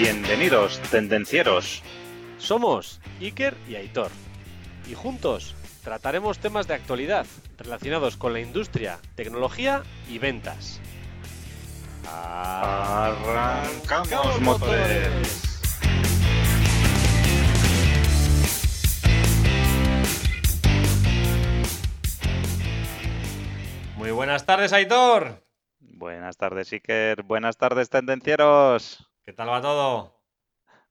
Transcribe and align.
Bienvenidos, 0.00 0.80
tendencieros. 0.90 1.82
Somos 2.38 3.02
Iker 3.20 3.54
y 3.68 3.74
Aitor. 3.74 4.10
Y 4.90 4.94
juntos 4.94 5.54
trataremos 5.84 6.38
temas 6.38 6.66
de 6.66 6.72
actualidad 6.72 7.26
relacionados 7.58 8.16
con 8.16 8.32
la 8.32 8.40
industria, 8.40 8.98
tecnología 9.14 9.82
y 10.08 10.16
ventas. 10.18 10.80
Arrancamos 12.10 13.20
motores. 14.40 15.42
Muy 23.98 24.12
buenas 24.12 24.46
tardes, 24.46 24.72
Aitor. 24.72 25.44
Buenas 25.78 26.38
tardes, 26.38 26.72
Iker. 26.72 27.22
Buenas 27.22 27.58
tardes, 27.58 27.90
tendencieros. 27.90 29.09
¿Qué 29.24 29.32
tal 29.32 29.48
va 29.48 29.60
todo? 29.60 30.16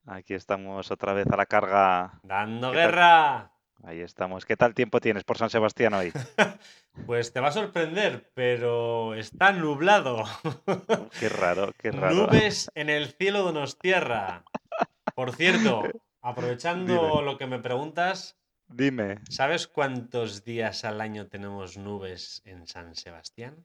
Aquí 0.05 0.33
estamos 0.33 0.89
otra 0.91 1.13
vez 1.13 1.27
a 1.27 1.37
la 1.37 1.45
carga. 1.45 2.19
Dando 2.23 2.71
guerra. 2.71 3.51
Ahí 3.83 4.01
estamos. 4.01 4.45
¿Qué 4.45 4.57
tal 4.57 4.73
tiempo 4.73 4.99
tienes 4.99 5.23
por 5.23 5.37
San 5.37 5.49
Sebastián 5.49 5.93
hoy? 5.93 6.11
Pues 7.05 7.31
te 7.31 7.39
va 7.39 7.47
a 7.47 7.51
sorprender, 7.53 8.29
pero 8.33 9.13
está 9.13 9.53
nublado. 9.53 10.25
Qué 11.19 11.29
raro, 11.29 11.71
qué 11.77 11.91
raro. 11.91 12.13
Nubes 12.27 12.69
en 12.75 12.89
el 12.89 13.13
cielo 13.13 13.45
de 13.47 13.53
nos 13.53 13.79
tierra. 13.79 14.43
Por 15.15 15.33
cierto, 15.33 15.83
aprovechando 16.21 16.93
Dime. 16.93 17.21
lo 17.23 17.37
que 17.37 17.47
me 17.47 17.59
preguntas, 17.59 18.37
Dime. 18.67 19.19
¿sabes 19.29 19.67
cuántos 19.67 20.43
días 20.43 20.83
al 20.83 20.99
año 20.99 21.27
tenemos 21.27 21.77
nubes 21.77 22.41
en 22.43 22.67
San 22.67 22.95
Sebastián? 22.95 23.63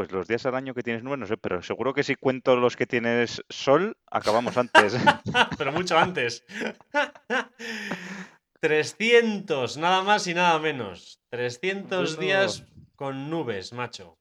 Pues 0.00 0.12
los 0.12 0.26
días 0.26 0.46
al 0.46 0.54
año 0.54 0.72
que 0.72 0.82
tienes 0.82 1.02
nubes, 1.02 1.18
no 1.18 1.26
sé, 1.26 1.36
pero 1.36 1.60
seguro 1.60 1.92
que 1.92 2.02
si 2.02 2.14
cuento 2.14 2.56
los 2.56 2.74
que 2.74 2.86
tienes 2.86 3.44
sol, 3.50 3.98
acabamos 4.10 4.56
antes. 4.56 4.96
Pero 5.58 5.72
mucho 5.72 5.98
antes. 5.98 6.42
300, 8.60 9.76
nada 9.76 10.02
más 10.02 10.26
y 10.26 10.32
nada 10.32 10.58
menos. 10.58 11.20
300 11.28 12.16
Bueno. 12.16 12.26
días 12.26 12.64
con 12.96 13.28
nubes, 13.28 13.74
macho. 13.74 14.16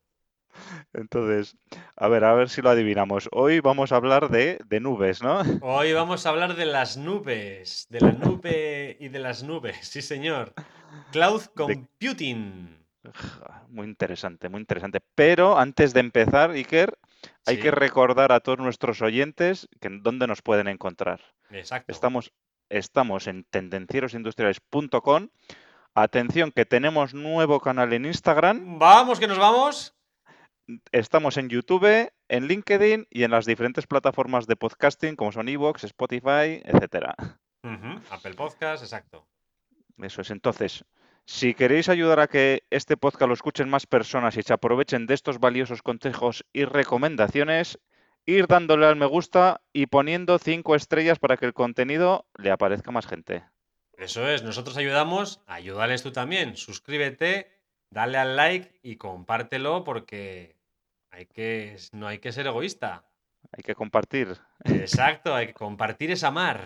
Entonces, 0.91 1.55
a 1.95 2.09
ver, 2.09 2.25
a 2.25 2.33
ver 2.33 2.49
si 2.49 2.61
lo 2.61 2.71
adivinamos. 2.71 3.29
Hoy 3.31 3.61
vamos 3.61 3.93
a 3.93 3.95
hablar 3.95 4.29
de, 4.29 4.59
de 4.67 4.81
nubes, 4.81 5.23
¿no? 5.23 5.43
Hoy 5.61 5.93
vamos 5.93 6.25
a 6.25 6.31
hablar 6.31 6.57
de 6.57 6.65
las 6.65 6.97
nubes, 6.97 7.87
de 7.89 8.01
la 8.01 8.11
nube 8.11 8.97
y 8.99 9.07
de 9.07 9.19
las 9.19 9.43
nubes, 9.43 9.77
sí 9.87 10.01
señor. 10.01 10.53
Cloud 11.13 11.43
Computing. 11.55 12.78
Muy 13.69 13.87
interesante, 13.87 14.49
muy 14.49 14.59
interesante. 14.59 14.99
Pero 15.15 15.57
antes 15.57 15.93
de 15.93 16.01
empezar, 16.01 16.51
Iker, 16.51 16.97
hay 17.45 17.59
que 17.59 17.71
recordar 17.71 18.31
a 18.31 18.39
todos 18.39 18.59
nuestros 18.59 19.01
oyentes 19.01 19.67
que 19.79 19.89
dónde 19.89 20.27
nos 20.27 20.41
pueden 20.41 20.67
encontrar. 20.67 21.21
exacto. 21.49 21.91
Estamos, 21.91 22.33
estamos 22.69 23.27
en 23.27 23.45
tendencierosindustriales.com. 23.45 25.29
Atención, 25.95 26.51
que 26.51 26.65
tenemos 26.65 27.13
nuevo 27.13 27.59
canal 27.59 27.93
en 27.93 28.05
Instagram. 28.05 28.79
Vamos, 28.79 29.19
que 29.19 29.27
nos 29.27 29.37
vamos. 29.37 29.95
Estamos 30.91 31.37
en 31.37 31.49
YouTube, 31.49 32.11
en 32.27 32.47
LinkedIn 32.47 33.07
y 33.09 33.23
en 33.23 33.31
las 33.31 33.45
diferentes 33.45 33.87
plataformas 33.87 34.45
de 34.45 34.55
podcasting 34.55 35.15
como 35.15 35.31
son 35.31 35.49
Evox, 35.49 35.83
Spotify, 35.83 36.61
etcétera. 36.63 37.15
Ujú, 37.63 38.01
Apple 38.11 38.35
Podcast, 38.35 38.83
exacto. 38.83 39.27
Eso 39.97 40.21
es. 40.21 40.29
Entonces, 40.29 40.85
si 41.29 41.53
queréis 41.53 41.89
ayudar 41.89 42.19
a 42.19 42.27
que 42.27 42.63
este 42.71 42.97
podcast 42.97 43.27
lo 43.27 43.35
escuchen 43.35 43.69
más 43.69 43.85
personas 43.85 44.35
y 44.35 44.41
se 44.41 44.51
aprovechen 44.51 45.05
de 45.05 45.13
estos 45.13 45.39
valiosos 45.39 45.83
consejos 45.83 46.43
y 46.53 46.65
recomendaciones, 46.65 47.79
ir 48.25 48.47
dándole 48.47 48.87
al 48.87 48.95
me 48.95 49.05
gusta 49.05 49.61
y 49.71 49.85
poniendo 49.85 50.39
cinco 50.39 50.75
estrellas 50.75 51.19
para 51.19 51.37
que 51.37 51.45
el 51.45 51.53
contenido 51.53 52.25
le 52.35 52.49
aparezca 52.49 52.89
más 52.89 53.05
gente. 53.05 53.43
Eso 53.95 54.27
es, 54.27 54.41
nosotros 54.41 54.75
ayudamos, 54.75 55.39
ayúdales 55.45 56.01
tú 56.01 56.11
también. 56.11 56.57
Suscríbete, 56.57 57.51
dale 57.91 58.17
al 58.17 58.35
like 58.35 58.79
y 58.81 58.95
compártelo 58.95 59.83
porque 59.83 60.55
no 61.91 62.07
hay 62.07 62.17
que 62.17 62.31
ser 62.31 62.47
egoísta. 62.47 63.05
Hay 63.51 63.63
que 63.63 63.73
compartir. 63.75 64.37
Exacto, 64.63 65.33
hay 65.33 65.47
que 65.47 65.53
compartir 65.53 66.11
es 66.11 66.23
amar. 66.23 66.65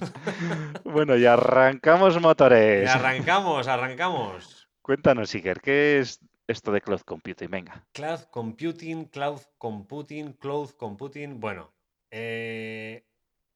Bueno, 0.84 1.16
y 1.16 1.24
arrancamos 1.26 2.16
Y 2.16 2.20
motores. 2.20 2.88
arrancamos, 2.90 3.66
arrancamos. 3.68 4.68
Cuéntanos, 4.82 5.34
Iker, 5.34 5.60
¿qué 5.60 5.98
es 6.00 6.20
esto 6.46 6.72
de 6.72 6.80
cloud 6.80 7.00
computing? 7.00 7.50
Venga. 7.50 7.86
Cloud 7.92 8.20
computing, 8.30 9.04
cloud 9.06 9.40
computing, 9.58 10.32
cloud 10.34 10.70
computing. 10.70 11.40
Bueno, 11.40 11.72
eh, 12.10 13.06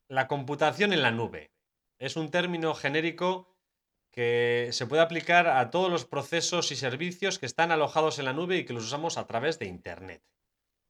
la 0.09 0.27
computación 0.28 0.93
en 0.93 1.03
la 1.03 1.10
nube 1.10 1.50
es 1.99 2.16
un 2.16 2.31
término 2.31 2.75
genérico 2.75 3.56
que 4.10 4.69
se 4.72 4.87
puede 4.87 5.03
aplicar 5.03 5.47
a 5.47 5.71
todos 5.71 5.91
los 5.91 6.04
procesos 6.04 6.71
y 6.71 6.77
servicios 6.77 7.39
que 7.39 7.47
están 7.47 7.72
alojados 7.72 8.19
en 8.19 8.27
la 8.27 8.34
nube 8.34 8.59
y 8.59 8.65
que 8.65 8.75
los 8.75 8.84
usamos 8.84 9.16
a 9.16 9.27
través 9.27 9.59
de 9.59 9.66
Internet. 9.66 10.22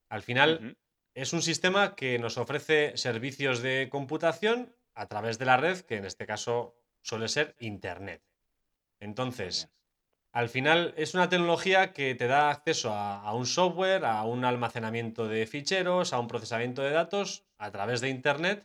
Al 0.09 0.22
final. 0.22 0.76
Es 1.14 1.32
un 1.32 1.42
sistema 1.42 1.94
que 1.94 2.18
nos 2.18 2.38
ofrece 2.38 2.96
servicios 2.96 3.62
de 3.62 3.88
computación 3.90 4.74
a 4.94 5.06
través 5.06 5.38
de 5.38 5.46
la 5.46 5.56
red, 5.56 5.80
que 5.80 5.96
en 5.96 6.04
este 6.04 6.26
caso 6.26 6.74
suele 7.02 7.28
ser 7.28 7.54
Internet. 7.58 8.22
Entonces, 9.00 9.70
al 10.32 10.48
final 10.48 10.94
es 10.96 11.14
una 11.14 11.28
tecnología 11.28 11.92
que 11.92 12.14
te 12.14 12.26
da 12.26 12.50
acceso 12.50 12.92
a, 12.92 13.22
a 13.22 13.34
un 13.34 13.46
software, 13.46 14.04
a 14.04 14.22
un 14.24 14.44
almacenamiento 14.44 15.28
de 15.28 15.46
ficheros, 15.46 16.12
a 16.12 16.18
un 16.18 16.28
procesamiento 16.28 16.82
de 16.82 16.90
datos 16.90 17.44
a 17.58 17.70
través 17.70 18.00
de 18.00 18.08
Internet, 18.08 18.64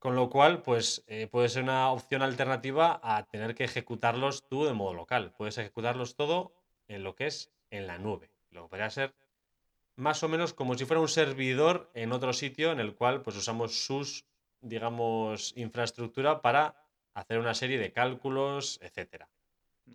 con 0.00 0.16
lo 0.16 0.30
cual, 0.30 0.62
pues 0.62 1.04
eh, 1.08 1.28
puede 1.30 1.50
ser 1.50 1.62
una 1.62 1.90
opción 1.90 2.22
alternativa 2.22 3.00
a 3.02 3.26
tener 3.26 3.54
que 3.54 3.64
ejecutarlos 3.64 4.48
tú 4.48 4.64
de 4.64 4.72
modo 4.72 4.94
local. 4.94 5.30
Puedes 5.36 5.58
ejecutarlos 5.58 6.16
todo 6.16 6.54
en 6.88 7.04
lo 7.04 7.14
que 7.14 7.26
es 7.26 7.52
en 7.70 7.86
la 7.86 7.98
nube. 7.98 8.30
Lo 8.50 8.62
que 8.62 8.68
podría 8.70 8.88
ser 8.88 9.14
más 10.00 10.22
o 10.22 10.28
menos 10.28 10.54
como 10.54 10.76
si 10.76 10.84
fuera 10.84 11.00
un 11.00 11.08
servidor 11.08 11.90
en 11.94 12.12
otro 12.12 12.32
sitio 12.32 12.72
en 12.72 12.80
el 12.80 12.94
cual 12.94 13.22
pues 13.22 13.36
usamos 13.36 13.84
sus, 13.84 14.26
digamos, 14.60 15.52
infraestructura 15.56 16.42
para 16.42 16.76
hacer 17.14 17.38
una 17.38 17.54
serie 17.54 17.78
de 17.78 17.92
cálculos, 17.92 18.78
etcétera. 18.82 19.28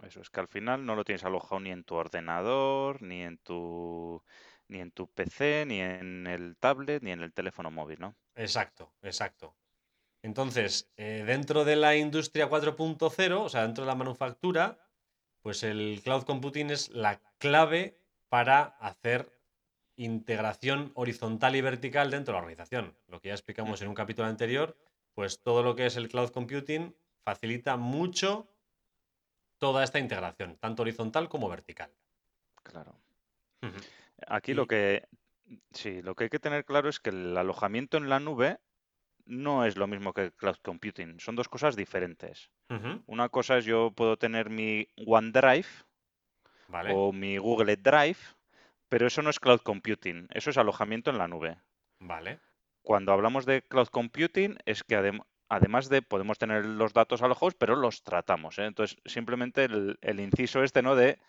Eso 0.03 0.21
es 0.21 0.29
que 0.29 0.39
al 0.39 0.47
final 0.47 0.85
no 0.85 0.95
lo 0.95 1.03
tienes 1.03 1.23
alojado 1.23 1.59
ni 1.59 1.71
en 1.71 1.83
tu 1.83 1.95
ordenador, 1.95 3.01
ni 3.01 3.21
en 3.21 3.38
tu, 3.38 4.23
ni 4.67 4.79
en 4.79 4.91
tu 4.91 5.07
PC, 5.07 5.66
ni 5.66 5.79
en 5.79 6.27
el 6.27 6.57
tablet, 6.57 7.01
ni 7.01 7.11
en 7.11 7.22
el 7.22 7.33
teléfono 7.33 7.72
móvil, 7.72 7.99
¿no? 7.99 8.16
Exacto, 8.35 8.93
exacto. 9.01 9.55
Entonces, 10.22 10.91
eh, 10.97 11.23
dentro 11.25 11.66
de 11.66 11.75
la 11.75 11.95
industria 11.95 12.49
4.0, 12.49 13.41
o 13.41 13.49
sea, 13.49 13.61
dentro 13.61 13.83
de 13.83 13.87
la 13.87 13.95
manufactura, 13.95 14.79
pues 15.41 15.63
el 15.63 16.01
cloud 16.03 16.23
computing 16.23 16.72
es 16.72 16.89
la 16.89 17.22
clave 17.37 18.01
para 18.27 18.63
hacer 18.79 19.34
integración 19.97 20.91
horizontal 20.95 21.56
y 21.56 21.61
vertical 21.61 22.11
dentro 22.11 22.33
de 22.33 22.39
la 22.39 22.44
organización. 22.44 22.95
Lo 23.07 23.19
que 23.19 23.29
ya 23.29 23.33
explicamos 23.33 23.81
en 23.81 23.88
un 23.88 23.95
capítulo 23.95 24.28
anterior, 24.28 24.78
pues 25.13 25.41
todo 25.41 25.63
lo 25.63 25.75
que 25.75 25.85
es 25.85 25.95
el 25.95 26.09
cloud 26.09 26.29
computing 26.29 26.95
facilita 27.23 27.78
mucho 27.78 28.47
toda 29.57 29.84
esta 29.84 30.00
integración, 30.00 30.57
tanto 30.57 30.84
horizontal 30.84 31.29
como 31.29 31.50
vertical. 31.50 31.91
Claro. 32.63 33.00
Aquí 34.28 34.53
lo 34.53 34.67
que 34.67 35.07
sí, 35.72 36.01
lo 36.01 36.16
que 36.16 36.25
hay 36.25 36.29
que 36.29 36.39
tener 36.39 36.66
claro 36.66 36.89
es 36.89 37.00
que 37.00 37.09
el 37.09 37.35
alojamiento 37.38 37.97
en 37.97 38.09
la 38.09 38.19
nube 38.19 38.59
no 39.25 39.66
es 39.66 39.75
lo 39.75 39.88
mismo 39.88 40.13
que 40.13 40.31
cloud 40.31 40.57
computing. 40.61 41.19
Son 41.19 41.35
dos 41.35 41.50
cosas 41.50 41.75
diferentes. 41.75 42.51
Una 43.07 43.29
cosa 43.29 43.57
es 43.57 43.66
yo 43.66 43.91
puedo 43.91 44.17
tener 44.17 44.50
mi 44.50 44.88
OneDrive 45.05 45.67
Vale. 46.67 46.93
o 46.93 47.11
mi 47.11 47.37
Google 47.37 47.75
Drive, 47.78 48.20
pero 48.96 49.08
eso 49.08 49.22
no 49.22 49.30
es 49.30 49.42
cloud 49.42 49.59
computing, 49.59 50.30
eso 50.34 50.52
es 50.52 50.58
alojamiento 50.58 51.09
en 51.12 51.18
la 51.18 51.28
nube. 51.28 51.58
Vale. 52.00 52.40
Cuando 52.82 53.12
hablamos 53.12 53.46
de 53.46 53.62
cloud 53.62 53.90
computing 53.90 54.58
es 54.66 54.86
que 54.86 54.97
adem- 54.97 55.26
además 55.50 55.90
de 55.90 56.02
podemos 56.02 56.38
tener 56.38 56.66
los 56.66 56.94
datos 56.94 57.22
alojados, 57.22 57.56
pero 57.56 57.76
los 57.76 58.03
tratamos. 58.03 58.58
¿eh? 58.58 58.64
Entonces, 58.64 58.97
simplemente 59.03 59.66
el, 59.66 59.97
el 60.00 60.22
inciso 60.22 60.64
este, 60.64 60.82
¿no? 60.82 60.96
De 60.96 61.20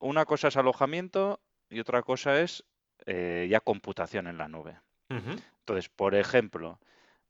una 0.00 0.24
cosa 0.24 0.48
es 0.48 0.56
alojamiento 0.56 1.40
y 1.70 1.78
otra 1.78 2.02
cosa 2.02 2.40
es 2.40 2.64
eh, 3.06 3.46
ya 3.48 3.60
computación 3.60 4.26
en 4.26 4.38
la 4.38 4.48
nube. 4.48 4.80
Entonces, 5.60 5.88
por 5.88 6.16
ejemplo, 6.16 6.80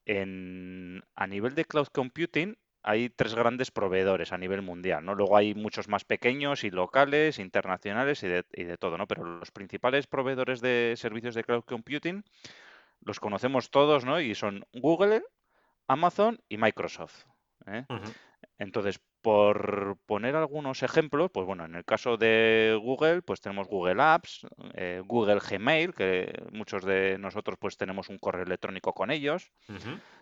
en, 0.07 1.05
a 1.15 1.27
nivel 1.27 1.55
de 1.55 1.67
cloud 1.67 1.89
computing 1.89 2.57
hay 2.83 3.11
tres 3.11 3.35
grandes 3.35 3.71
proveedores 3.71 4.33
a 4.33 4.39
nivel 4.39 4.63
mundial, 4.63 5.05
¿no? 5.05 5.15
Luego 5.15 5.37
hay 5.37 5.55
muchos 5.55 5.89
más 5.89 6.05
pequeños 6.05 6.65
y 6.65 6.71
locales, 6.71 7.39
internacionales 7.39 8.23
y 8.23 8.29
de, 8.29 8.45
y 8.53 8.65
de 8.65 8.77
todo, 8.77 8.97
¿no? 8.99 9.07
Pero 9.07 9.25
los 9.25 9.51
principales 9.51 10.07
proveedores 10.07 10.61
de 10.61 10.95
servicios 10.97 11.35
de 11.35 11.45
cloud 11.45 11.65
computing 11.65 12.25
los 13.05 13.21
conocemos 13.21 13.71
todos, 13.71 14.05
¿no? 14.05 14.21
Y 14.21 14.35
son 14.35 14.65
Google, 14.73 15.23
Amazon 15.87 16.41
y 16.49 16.59
Microsoft. 16.59 17.25
¿eh? 17.67 17.85
ujú. 17.89 18.13
Entonces, 18.59 19.01
por 19.23 19.97
poner 20.07 20.37
algunos 20.37 20.83
ejemplos, 20.83 21.31
pues 21.33 21.47
bueno, 21.47 21.65
en 21.65 21.75
el 21.75 21.85
caso 21.85 22.17
de 22.17 22.79
Google, 22.81 23.23
pues 23.23 23.41
tenemos 23.41 23.67
Google 23.67 24.01
Apps, 24.01 24.47
eh, 24.75 25.03
Google 25.05 25.41
Gmail, 25.41 25.95
que 25.95 26.33
muchos 26.53 26.85
de 26.85 27.19
nosotros 27.19 27.59
pues 27.59 27.77
tenemos 27.77 28.09
un 28.09 28.19
correo 28.19 28.45
electrónico 28.45 28.93
con 28.93 29.11
ellos. 29.11 29.51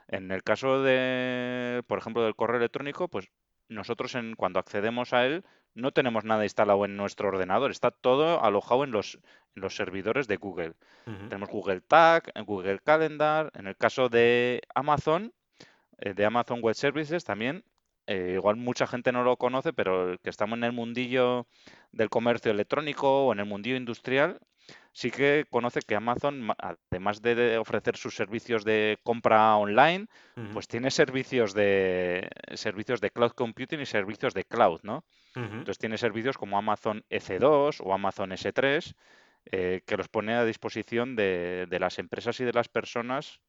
En 0.08 0.30
el 0.30 0.42
caso 0.42 0.82
de, 0.82 1.82
por 1.86 1.98
ejemplo, 1.98 2.22
del 2.24 2.36
correo 2.36 2.56
electrónico, 2.56 3.08
pues 3.08 3.28
nosotros 3.68 4.14
en, 4.14 4.34
cuando 4.34 4.60
accedemos 4.60 5.12
a 5.12 5.26
él 5.26 5.44
no 5.74 5.92
tenemos 5.92 6.24
nada 6.24 6.44
instalado 6.44 6.84
en 6.86 6.96
nuestro 6.96 7.28
ordenador, 7.28 7.70
está 7.70 7.90
todo 7.90 8.42
alojado 8.42 8.84
en 8.84 8.92
los, 8.92 9.18
los 9.54 9.76
servidores 9.76 10.26
de 10.26 10.36
Google. 10.36 10.72
Tenemos 11.04 11.50
Google 11.50 11.82
Tag, 11.82 12.32
Google 12.46 12.80
Calendar. 12.82 13.52
En 13.54 13.66
el 13.66 13.76
caso 13.76 14.08
de 14.08 14.62
Amazon, 14.74 15.34
eh, 15.98 16.14
de 16.14 16.24
Amazon 16.24 16.60
Web 16.62 16.74
Services, 16.74 17.24
también 17.24 17.62
eh, 18.06 18.32
igual 18.34 18.56
mucha 18.56 18.86
gente 18.86 19.12
no 19.12 19.24
lo 19.24 19.36
conoce, 19.36 19.72
pero 19.72 20.16
que 20.22 20.30
estamos 20.30 20.56
en 20.58 20.64
el 20.64 20.72
mundillo 20.72 21.46
del 21.92 22.08
comercio 22.08 22.52
electrónico 22.52 23.26
o 23.26 23.32
en 23.32 23.40
el 23.40 23.46
mundillo 23.46 23.76
industrial, 23.76 24.38
sí 24.92 25.10
que 25.10 25.44
conoce 25.50 25.80
que 25.80 25.94
Amazon, 25.94 26.48
además 26.58 27.20
de 27.22 27.58
ofrecer 27.58 27.96
sus 27.96 28.14
servicios 28.14 28.64
de 28.64 28.98
compra 29.02 29.56
online, 29.56 30.06
pues 30.52 30.68
tiene 30.68 30.90
servicios 30.90 31.54
de 31.54 32.28
servicios 32.54 33.00
de 33.00 33.10
cloud 33.10 33.32
computing 33.32 33.80
y 33.80 33.86
servicios 33.86 34.34
de 34.34 34.44
cloud, 34.44 34.80
¿no? 34.82 35.04
Entonces 35.34 35.78
tiene 35.78 35.98
servicios 35.98 36.38
como 36.38 36.56
Amazon 36.56 37.04
EC2 37.10 37.80
o 37.84 37.92
Amazon 37.92 38.30
S3 38.30 38.94
eh, 39.52 39.82
que 39.86 39.96
los 39.96 40.08
pone 40.08 40.34
a 40.34 40.44
disposición 40.44 41.14
de, 41.14 41.68
las 41.78 41.98
empresas 41.98 42.40
y 42.40 42.44
de 42.44 42.52
las 42.52 42.68
personas 42.68 43.40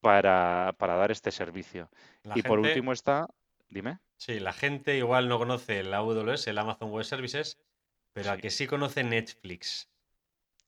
para, 0.00 0.74
dar 0.78 1.10
este 1.10 1.30
servicio. 1.30 1.88
y 2.34 2.42
por 2.42 2.58
último 2.58 2.92
está 2.92 3.28
Dime. 3.68 3.98
Sí, 4.16 4.40
la 4.40 4.52
gente 4.52 4.96
igual 4.96 5.28
no 5.28 5.38
conoce 5.38 5.80
el 5.80 5.92
AWS, 5.92 6.48
el 6.48 6.58
Amazon 6.58 6.90
Web 6.90 7.04
Services, 7.04 7.58
pero 8.12 8.30
a 8.30 8.36
que 8.36 8.50
sí 8.50 8.66
conoce 8.66 9.04
Netflix. 9.04 9.90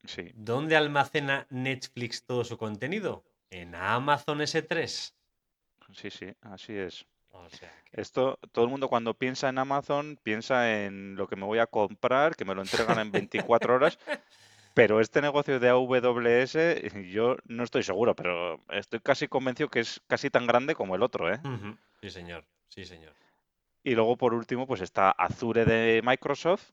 Sí. 0.04 0.30
¿Dónde 0.34 0.76
almacena 0.76 1.46
Netflix 1.50 2.24
todo 2.24 2.44
su 2.44 2.58
contenido? 2.58 3.24
En 3.50 3.74
Amazon 3.74 4.40
S3. 4.40 5.14
Sí, 5.92 6.10
sí, 6.10 6.26
así 6.42 6.74
es. 6.74 7.06
Esto, 7.92 8.38
todo 8.52 8.64
el 8.64 8.70
mundo 8.70 8.88
cuando 8.88 9.14
piensa 9.14 9.48
en 9.48 9.58
Amazon 9.58 10.18
piensa 10.22 10.84
en 10.84 11.16
lo 11.16 11.26
que 11.26 11.36
me 11.36 11.44
voy 11.44 11.58
a 11.58 11.66
comprar, 11.66 12.36
que 12.36 12.44
me 12.44 12.54
lo 12.54 12.62
entregan 12.62 12.98
en 12.98 13.12
24 13.12 13.74
horas. 13.74 13.98
Pero 14.74 15.00
este 15.00 15.22
negocio 15.22 15.58
de 15.58 15.70
AWS, 15.70 17.08
yo 17.10 17.36
no 17.46 17.64
estoy 17.64 17.82
seguro, 17.82 18.14
pero 18.14 18.60
estoy 18.68 19.00
casi 19.00 19.26
convencido 19.26 19.70
que 19.70 19.80
es 19.80 20.02
casi 20.06 20.28
tan 20.28 20.46
grande 20.46 20.74
como 20.74 20.94
el 20.94 21.02
otro, 21.02 21.32
¿eh? 21.32 21.40
Sí, 22.02 22.10
señor. 22.10 22.44
Sí, 22.68 22.84
señor. 22.84 23.14
Y 23.82 23.94
luego, 23.94 24.16
por 24.16 24.34
último, 24.34 24.66
pues 24.66 24.80
está 24.80 25.10
Azure 25.10 25.64
de 25.64 26.02
Microsoft, 26.02 26.70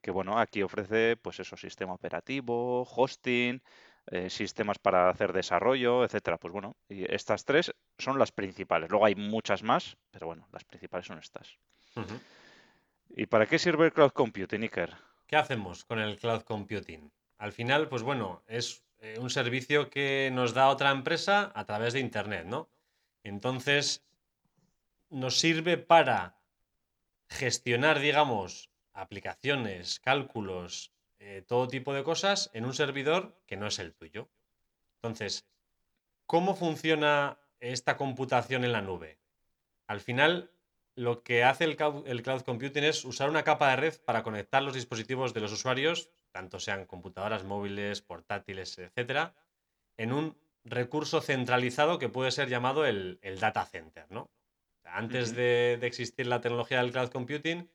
que 0.00 0.10
bueno, 0.10 0.38
aquí 0.38 0.62
ofrece 0.62 1.16
pues 1.16 1.38
eso, 1.40 1.56
sistema 1.56 1.92
operativo, 1.92 2.82
hosting, 2.82 3.62
eh, 4.06 4.30
sistemas 4.30 4.78
para 4.78 5.10
hacer 5.10 5.32
desarrollo, 5.32 6.04
etcétera. 6.04 6.38
Pues 6.38 6.52
bueno, 6.52 6.76
y 6.88 7.04
estas 7.12 7.44
tres 7.44 7.74
son 7.98 8.18
las 8.18 8.32
principales. 8.32 8.88
Luego 8.88 9.04
hay 9.04 9.14
muchas 9.14 9.62
más, 9.62 9.96
pero 10.10 10.28
bueno, 10.28 10.48
las 10.52 10.64
principales 10.64 11.06
son 11.06 11.18
estas. 11.18 11.58
¿Y 13.10 13.26
para 13.26 13.46
qué 13.46 13.58
sirve 13.58 13.86
el 13.86 13.92
cloud 13.92 14.12
computing, 14.12 14.62
Iker? 14.62 14.94
¿Qué 15.26 15.36
hacemos 15.36 15.84
con 15.84 15.98
el 15.98 16.18
cloud 16.18 16.42
computing? 16.42 17.10
Al 17.38 17.52
final, 17.52 17.88
pues 17.88 18.02
bueno, 18.02 18.42
es 18.46 18.84
eh, 19.00 19.18
un 19.20 19.28
servicio 19.30 19.90
que 19.90 20.30
nos 20.32 20.54
da 20.54 20.68
otra 20.68 20.90
empresa 20.90 21.52
a 21.54 21.64
través 21.64 21.92
de 21.92 22.00
Internet, 22.00 22.46
¿no? 22.46 22.68
Entonces, 23.24 24.06
nos 25.10 25.38
sirve 25.38 25.76
para 25.78 26.38
gestionar, 27.28 28.00
digamos, 28.00 28.70
aplicaciones, 28.92 30.00
cálculos, 30.00 30.92
eh, 31.18 31.42
todo 31.46 31.68
tipo 31.68 31.92
de 31.92 32.04
cosas 32.04 32.50
en 32.54 32.64
un 32.64 32.74
servidor 32.74 33.40
que 33.46 33.56
no 33.56 33.66
es 33.66 33.78
el 33.78 33.94
tuyo. 33.94 34.30
Entonces, 34.96 35.46
¿cómo 36.26 36.54
funciona 36.54 37.38
esta 37.60 37.96
computación 37.96 38.64
en 38.64 38.72
la 38.72 38.82
nube? 38.82 39.18
Al 39.86 40.00
final, 40.00 40.50
lo 40.94 41.22
que 41.22 41.44
hace 41.44 41.64
el, 41.64 41.76
cloud 41.76 42.42
computing 42.42 42.84
es 42.84 43.04
usar 43.04 43.28
una 43.28 43.44
capa 43.44 43.70
de 43.70 43.76
red 43.76 43.94
para 44.04 44.22
conectar 44.22 44.62
los 44.62 44.74
dispositivos 44.74 45.34
de 45.34 45.40
los 45.40 45.52
usuarios, 45.52 46.10
tanto 46.32 46.58
sean 46.58 46.86
computadoras 46.86 47.44
móviles, 47.44 48.00
portátiles, 48.02 48.78
etcétera, 48.78 49.34
en 49.96 50.12
un 50.12 50.36
recurso 50.64 51.20
centralizado 51.20 51.98
que 51.98 52.08
puede 52.08 52.30
ser 52.30 52.48
llamado 52.48 52.86
el, 52.86 53.18
el 53.22 53.38
data 53.38 53.64
center, 53.64 54.06
¿no? 54.10 54.30
Antes 54.86 55.34
de, 55.34 55.74
existir 55.82 56.26
la 56.26 56.40
tecnología 56.40 56.80
del 56.80 56.92
cloud 56.92 57.10
computing, 57.10 57.70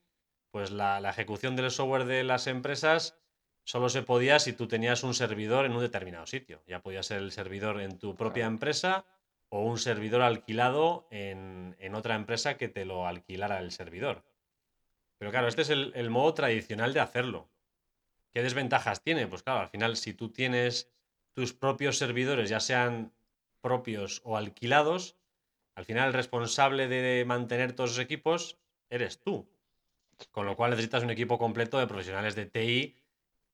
pues 0.51 0.71
la, 0.71 0.99
ejecución 1.09 1.55
del 1.55 1.71
software 1.71 2.05
de 2.05 2.23
las 2.23 2.47
empresas 2.47 3.17
solo 3.63 3.89
se 3.89 4.01
podía 4.01 4.39
si 4.39 4.53
tú 4.53 4.67
tenías 4.67 5.03
un 5.03 5.13
servidor 5.13 5.65
en 5.65 5.73
un 5.73 5.81
determinado 5.81 6.25
sitio. 6.25 6.63
Ya 6.67 6.81
podía 6.81 7.03
ser 7.03 7.19
el 7.19 7.31
servidor 7.31 7.79
en 7.81 7.99
tu 7.99 8.15
propia 8.15 8.45
empresa 8.45 9.05
o 9.49 9.61
un 9.61 9.77
servidor 9.77 10.21
alquilado 10.21 11.07
en, 11.11 11.75
otra 11.93 12.15
empresa 12.15 12.57
que 12.57 12.69
te 12.69 12.85
lo 12.85 13.07
alquilara 13.07 13.59
el 13.59 13.71
servidor. 13.71 14.23
Pero 15.17 15.31
claro, 15.31 15.47
este 15.47 15.61
es 15.61 15.69
el, 15.69 15.91
el, 15.95 16.09
modo 16.09 16.33
tradicional 16.33 16.93
de 16.93 17.01
hacerlo. 17.01 17.49
¿Qué 18.31 18.41
desventajas 18.41 19.03
tiene? 19.03 19.27
Pues 19.27 19.43
claro, 19.43 19.59
al 19.59 19.69
final, 19.69 19.97
si 19.97 20.13
tú 20.13 20.29
tienes 20.31 20.91
tus 21.33 21.53
propios 21.53 21.97
servidores, 21.97 22.49
ya 22.49 22.59
sean 22.59 23.13
propios 23.61 24.21
o 24.23 24.37
alquilados, 24.37 25.20
al 25.75 25.85
final 25.85 26.07
el 26.07 26.13
responsable 26.13 26.87
de 26.87 27.23
mantener 27.25 27.73
todos 27.73 27.91
esos 27.91 28.03
equipos 28.03 28.59
eres 28.89 29.19
tú. 29.19 29.49
Con 30.31 30.45
lo 30.45 30.55
cual 30.55 30.71
necesitas 30.71 31.03
un 31.03 31.09
equipo 31.09 31.39
completo 31.39 31.79
de 31.79 31.87
profesionales 31.87 32.35
de 32.35 32.45
TI, 32.45 32.95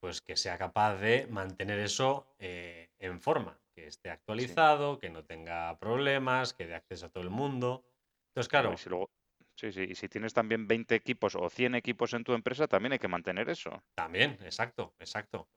pues 0.00 0.20
que 0.20 0.36
sea 0.36 0.58
capaz 0.58 0.96
de 0.96 1.26
mantener 1.28 1.78
eso 1.78 2.34
eh, 2.38 2.90
en 2.98 3.20
forma, 3.20 3.58
que 3.74 3.86
esté 3.86 4.10
actualizado, 4.10 4.98
que 4.98 5.10
no 5.10 5.24
tenga 5.24 5.78
problemas, 5.78 6.52
que 6.52 6.66
dé 6.66 6.74
acceso 6.74 7.06
a 7.06 7.08
todo 7.08 7.24
el 7.24 7.30
mundo. 7.30 7.84
Entonces, 8.30 8.48
claro. 8.48 8.76
sí, 8.76 9.72
sí, 9.72 9.86
y 9.88 9.94
si 9.94 10.08
tienes 10.08 10.34
también 10.34 10.68
20 10.68 10.94
equipos 10.94 11.34
o 11.34 11.48
100 11.48 11.76
equipos 11.76 12.12
en 12.12 12.24
tu 12.24 12.34
empresa, 12.34 12.68
también 12.68 12.92
hay 12.92 12.98
que 12.98 13.08
mantener 13.08 13.48
eso. 13.48 13.82
También, 13.94 14.38
exacto, 14.42 14.94
exacto. 14.98 15.48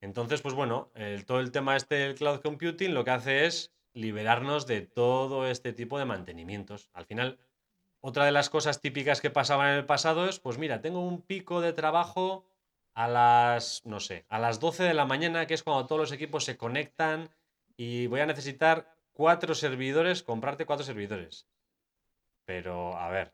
Entonces, 0.00 0.40
pues 0.40 0.54
bueno, 0.54 0.92
todo 1.26 1.40
el 1.40 1.50
tema 1.50 1.76
este 1.76 1.96
del 1.96 2.14
cloud 2.14 2.40
computing 2.40 2.94
lo 2.94 3.04
que 3.04 3.10
hace 3.10 3.44
es 3.44 3.74
liberarnos 3.92 4.66
de 4.66 4.82
todo 4.82 5.46
este 5.46 5.72
tipo 5.72 5.98
de 5.98 6.04
mantenimientos. 6.04 6.90
Al 6.92 7.06
final, 7.06 7.38
otra 8.00 8.24
de 8.24 8.32
las 8.32 8.50
cosas 8.50 8.80
típicas 8.80 9.20
que 9.20 9.30
pasaban 9.30 9.70
en 9.70 9.76
el 9.76 9.86
pasado 9.86 10.28
es, 10.28 10.40
pues 10.40 10.58
mira, 10.58 10.80
tengo 10.80 11.00
un 11.00 11.22
pico 11.22 11.60
de 11.60 11.72
trabajo 11.72 12.46
a 12.94 13.08
las, 13.08 13.84
no 13.84 14.00
sé, 14.00 14.26
a 14.28 14.38
las 14.38 14.60
12 14.60 14.84
de 14.84 14.94
la 14.94 15.06
mañana, 15.06 15.46
que 15.46 15.54
es 15.54 15.62
cuando 15.62 15.86
todos 15.86 16.00
los 16.00 16.12
equipos 16.12 16.44
se 16.44 16.56
conectan 16.56 17.30
y 17.76 18.06
voy 18.06 18.20
a 18.20 18.26
necesitar 18.26 18.96
cuatro 19.12 19.54
servidores, 19.54 20.22
comprarte 20.22 20.66
cuatro 20.66 20.84
servidores. 20.84 21.46
Pero, 22.44 22.96
a 22.96 23.08
ver, 23.10 23.32